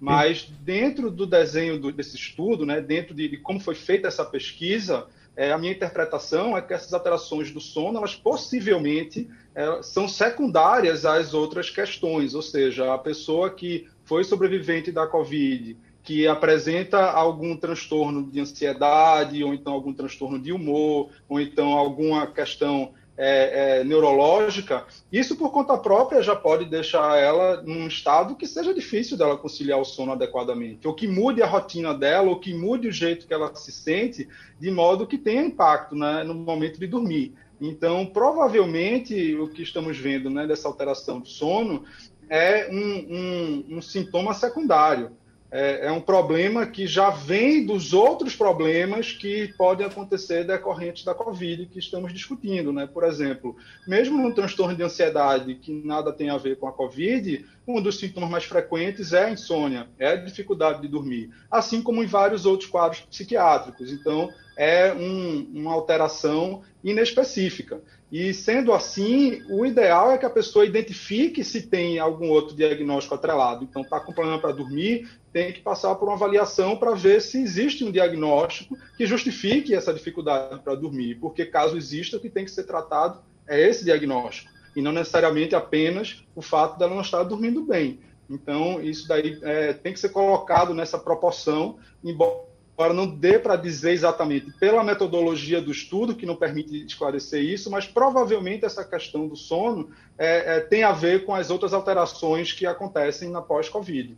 Mas 0.00 0.48
dentro 0.60 1.10
do 1.10 1.26
desenho 1.26 1.78
do, 1.78 1.90
desse 1.90 2.16
estudo, 2.16 2.64
né, 2.66 2.80
dentro 2.80 3.14
de, 3.14 3.28
de 3.28 3.36
como 3.36 3.58
foi 3.58 3.74
feita 3.74 4.08
essa 4.08 4.24
pesquisa, 4.24 5.06
é, 5.36 5.52
a 5.52 5.58
minha 5.58 5.72
interpretação 5.72 6.56
é 6.56 6.62
que 6.62 6.74
essas 6.74 6.92
alterações 6.92 7.50
do 7.50 7.60
sono, 7.60 7.98
elas 7.98 8.14
possivelmente 8.14 9.28
é, 9.54 9.82
são 9.82 10.08
secundárias 10.08 11.04
às 11.04 11.34
outras 11.34 11.70
questões, 11.70 12.34
ou 12.34 12.42
seja, 12.42 12.92
a 12.92 12.98
pessoa 12.98 13.50
que 13.50 13.88
foi 14.04 14.24
sobrevivente 14.24 14.90
da 14.90 15.06
Covid, 15.06 15.76
que 16.08 16.26
apresenta 16.26 17.10
algum 17.10 17.54
transtorno 17.54 18.22
de 18.30 18.40
ansiedade, 18.40 19.44
ou 19.44 19.52
então 19.52 19.74
algum 19.74 19.92
transtorno 19.92 20.38
de 20.38 20.54
humor, 20.54 21.10
ou 21.28 21.38
então 21.38 21.74
alguma 21.74 22.26
questão 22.26 22.94
é, 23.14 23.80
é, 23.80 23.84
neurológica, 23.84 24.86
isso 25.12 25.36
por 25.36 25.52
conta 25.52 25.76
própria 25.76 26.22
já 26.22 26.34
pode 26.34 26.64
deixar 26.64 27.18
ela 27.18 27.60
num 27.60 27.86
estado 27.86 28.36
que 28.36 28.46
seja 28.46 28.72
difícil 28.72 29.18
dela 29.18 29.36
conciliar 29.36 29.78
o 29.78 29.84
sono 29.84 30.12
adequadamente, 30.12 30.88
ou 30.88 30.94
que 30.94 31.06
mude 31.06 31.42
a 31.42 31.46
rotina 31.46 31.92
dela, 31.92 32.30
ou 32.30 32.40
que 32.40 32.54
mude 32.54 32.88
o 32.88 32.92
jeito 32.92 33.26
que 33.26 33.34
ela 33.34 33.54
se 33.54 33.70
sente, 33.70 34.26
de 34.58 34.70
modo 34.70 35.06
que 35.06 35.18
tenha 35.18 35.42
impacto 35.42 35.94
né, 35.94 36.24
no 36.24 36.32
momento 36.32 36.80
de 36.80 36.86
dormir. 36.86 37.34
Então, 37.60 38.06
provavelmente, 38.06 39.34
o 39.34 39.46
que 39.46 39.62
estamos 39.62 39.98
vendo 39.98 40.30
né, 40.30 40.46
dessa 40.46 40.68
alteração 40.68 41.20
do 41.20 41.28
sono 41.28 41.84
é 42.30 42.70
um, 42.72 43.66
um, 43.74 43.76
um 43.76 43.82
sintoma 43.82 44.32
secundário 44.32 45.18
é, 45.50 45.86
é, 45.86 45.92
um 45.92 46.00
problema 46.00 46.66
que 46.66 46.86
já 46.86 47.10
vem 47.10 47.64
dos 47.64 47.94
outros 47.94 48.36
problemas 48.36 49.12
que 49.12 49.48
podem 49.56 49.86
acontecer 49.86 50.44
decorrentes 50.44 51.04
da 51.04 51.14
Covid 51.14 51.66
que 51.66 51.78
estamos 51.78 52.12
discutindo. 52.12 52.72
Né? 52.72 52.86
Por 52.86 53.04
exemplo, 53.04 53.56
mesmo 53.86 54.22
no 54.22 54.34
transtorno 54.34 54.76
de 54.76 54.82
ansiedade, 54.82 55.54
que 55.54 55.72
nada 55.72 56.12
tem 56.12 56.28
a 56.28 56.36
ver 56.36 56.58
com 56.58 56.68
a 56.68 56.72
Covid, 56.72 57.46
um 57.66 57.80
dos 57.80 57.98
sintomas 57.98 58.30
mais 58.30 58.44
frequentes 58.44 59.12
é 59.12 59.24
a 59.24 59.30
insônia, 59.30 59.88
é 59.98 60.08
a 60.08 60.16
dificuldade 60.16 60.82
de 60.82 60.88
dormir, 60.88 61.30
assim 61.50 61.82
como 61.82 62.02
em 62.02 62.06
vários 62.06 62.44
outros 62.44 62.68
quadros 62.68 63.00
psiquiátricos. 63.00 63.92
Então, 63.92 64.30
é 64.58 64.92
um, 64.92 65.48
uma 65.54 65.72
alteração 65.72 66.62
inespecífica. 66.82 67.80
E 68.10 68.34
sendo 68.34 68.72
assim, 68.72 69.40
o 69.48 69.64
ideal 69.64 70.10
é 70.10 70.18
que 70.18 70.26
a 70.26 70.30
pessoa 70.30 70.66
identifique 70.66 71.44
se 71.44 71.68
tem 71.68 72.00
algum 72.00 72.28
outro 72.28 72.56
diagnóstico 72.56 73.14
atrelado. 73.14 73.62
Então, 73.62 73.82
está 73.82 74.00
com 74.00 74.12
problema 74.12 74.40
para 74.40 74.50
dormir, 74.50 75.08
tem 75.32 75.52
que 75.52 75.60
passar 75.60 75.94
por 75.94 76.08
uma 76.08 76.16
avaliação 76.16 76.76
para 76.76 76.94
ver 76.94 77.20
se 77.22 77.40
existe 77.40 77.84
um 77.84 77.92
diagnóstico 77.92 78.76
que 78.96 79.06
justifique 79.06 79.74
essa 79.74 79.94
dificuldade 79.94 80.60
para 80.60 80.74
dormir. 80.74 81.16
Porque 81.20 81.46
caso 81.46 81.76
exista, 81.76 82.16
o 82.16 82.20
que 82.20 82.30
tem 82.30 82.44
que 82.44 82.50
ser 82.50 82.64
tratado 82.64 83.20
é 83.46 83.60
esse 83.60 83.84
diagnóstico. 83.84 84.50
E 84.74 84.82
não 84.82 84.90
necessariamente 84.90 85.54
apenas 85.54 86.24
o 86.34 86.42
fato 86.42 86.78
dela 86.78 86.94
não 86.94 87.02
estar 87.02 87.22
dormindo 87.22 87.62
bem. 87.62 88.00
Então, 88.28 88.80
isso 88.80 89.06
daí 89.06 89.38
é, 89.42 89.72
tem 89.72 89.92
que 89.92 90.00
ser 90.00 90.08
colocado 90.08 90.74
nessa 90.74 90.98
proporção, 90.98 91.78
embora 92.02 92.47
Agora, 92.78 92.94
não 92.94 93.08
dê 93.08 93.40
para 93.40 93.56
dizer 93.56 93.90
exatamente 93.90 94.52
pela 94.52 94.84
metodologia 94.84 95.60
do 95.60 95.72
estudo, 95.72 96.14
que 96.14 96.24
não 96.24 96.36
permite 96.36 96.86
esclarecer 96.86 97.42
isso, 97.42 97.68
mas 97.68 97.88
provavelmente 97.88 98.64
essa 98.64 98.84
questão 98.84 99.26
do 99.26 99.34
sono 99.34 99.90
é, 100.16 100.58
é, 100.58 100.60
tem 100.60 100.84
a 100.84 100.92
ver 100.92 101.24
com 101.24 101.34
as 101.34 101.50
outras 101.50 101.72
alterações 101.72 102.52
que 102.52 102.64
acontecem 102.64 103.30
na 103.30 103.42
pós-Covid. 103.42 104.16